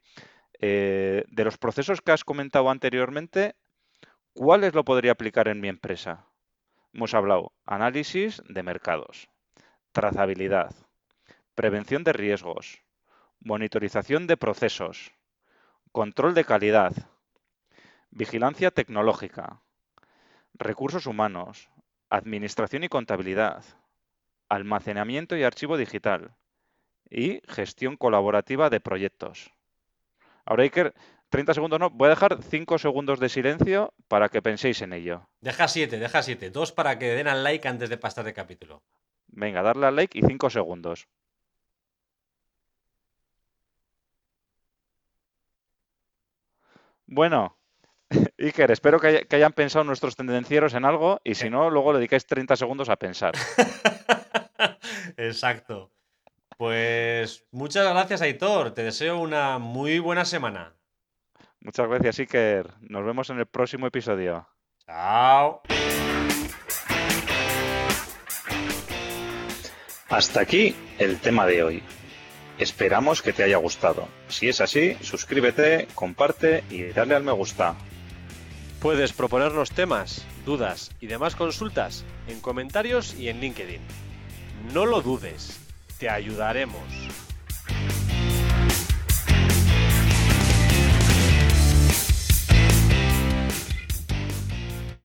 eh, 0.59 1.23
de 1.27 1.43
los 1.43 1.57
procesos 1.57 2.01
que 2.01 2.11
has 2.11 2.23
comentado 2.23 2.69
anteriormente, 2.69 3.55
¿cuáles 4.37 4.75
lo 4.75 4.85
podría 4.85 5.13
aplicar 5.13 5.47
en 5.47 5.59
mi 5.59 5.67
empresa? 5.67 6.27
Hemos 6.93 7.15
hablado 7.15 7.53
análisis 7.65 8.43
de 8.47 8.61
mercados, 8.61 9.29
trazabilidad, 9.91 10.75
prevención 11.55 12.03
de 12.03 12.13
riesgos, 12.13 12.83
monitorización 13.39 14.27
de 14.27 14.37
procesos, 14.37 15.11
control 15.91 16.35
de 16.35 16.45
calidad, 16.45 16.93
vigilancia 18.11 18.69
tecnológica, 18.69 19.63
recursos 20.53 21.07
humanos, 21.07 21.71
administración 22.11 22.83
y 22.83 22.89
contabilidad, 22.89 23.63
almacenamiento 24.49 25.35
y 25.35 25.43
archivo 25.43 25.77
digital 25.77 26.35
y 27.09 27.41
gestión 27.47 27.97
colaborativa 27.97 28.69
de 28.69 28.81
proyectos. 28.81 29.51
Ahora 30.45 30.61
hay 30.61 30.69
que 30.69 30.93
30 31.29 31.53
segundos 31.53 31.79
no, 31.79 31.89
voy 31.89 32.07
a 32.07 32.11
dejar 32.11 32.41
5 32.41 32.77
segundos 32.77 33.19
de 33.19 33.29
silencio 33.29 33.93
para 34.07 34.29
que 34.29 34.41
penséis 34.41 34.81
en 34.81 34.93
ello. 34.93 35.27
Deja 35.41 35.67
7, 35.67 35.99
deja 35.99 36.23
7, 36.23 36.49
dos 36.51 36.71
para 36.71 36.97
que 36.97 37.07
den 37.07 37.27
al 37.27 37.43
like 37.43 37.67
antes 37.67 37.89
de 37.89 37.97
pasar 37.97 38.23
de 38.25 38.33
capítulo. 38.33 38.81
Venga, 39.27 39.61
darle 39.61 39.87
al 39.87 39.95
like 39.95 40.17
y 40.17 40.21
5 40.21 40.49
segundos. 40.49 41.07
Bueno, 47.05 47.57
Iker, 48.37 48.71
espero 48.71 48.99
que, 48.99 49.27
hayan 49.29 49.53
pensado 49.53 49.83
nuestros 49.83 50.15
tendencieros 50.15 50.73
en 50.73 50.85
algo 50.85 51.19
y 51.23 51.35
si 51.35 51.49
no, 51.49 51.69
luego 51.69 51.93
le 51.93 51.99
dedicáis 51.99 52.25
30 52.25 52.55
segundos 52.55 52.89
a 52.89 52.97
pensar. 52.97 53.33
Exacto. 55.17 55.91
Pues 56.57 57.45
muchas 57.51 57.87
gracias, 57.87 58.21
Aitor. 58.21 58.73
Te 58.73 58.83
deseo 58.83 59.19
una 59.19 59.59
muy 59.59 59.99
buena 59.99 60.25
semana. 60.25 60.73
Muchas 61.67 61.89
gracias, 61.89 62.19
Iker. 62.19 62.75
Nos 62.79 63.05
vemos 63.05 63.29
en 63.29 63.39
el 63.39 63.45
próximo 63.45 63.87
episodio. 63.87 64.47
Chao. 64.85 65.61
Hasta 70.07 70.39
aquí 70.39 70.73
el 70.97 71.19
tema 71.19 71.45
de 71.45 71.63
hoy. 71.63 71.83
Esperamos 72.57 73.21
que 73.21 73.33
te 73.33 73.43
haya 73.43 73.57
gustado. 73.57 74.07
Si 74.29 74.47
es 74.47 74.61
así, 74.61 74.95
suscríbete, 75.01 75.89
comparte 75.93 76.63
y 76.69 76.83
dale 76.83 77.15
al 77.15 77.25
me 77.25 77.33
gusta. 77.33 77.75
Puedes 78.81 79.11
proponernos 79.11 79.71
temas, 79.71 80.25
dudas 80.45 80.95
y 81.01 81.07
demás 81.07 81.35
consultas 81.35 82.05
en 82.29 82.39
comentarios 82.39 83.13
y 83.15 83.27
en 83.27 83.41
LinkedIn. 83.41 83.81
No 84.73 84.85
lo 84.85 85.01
dudes, 85.01 85.59
te 85.99 86.09
ayudaremos. 86.09 87.26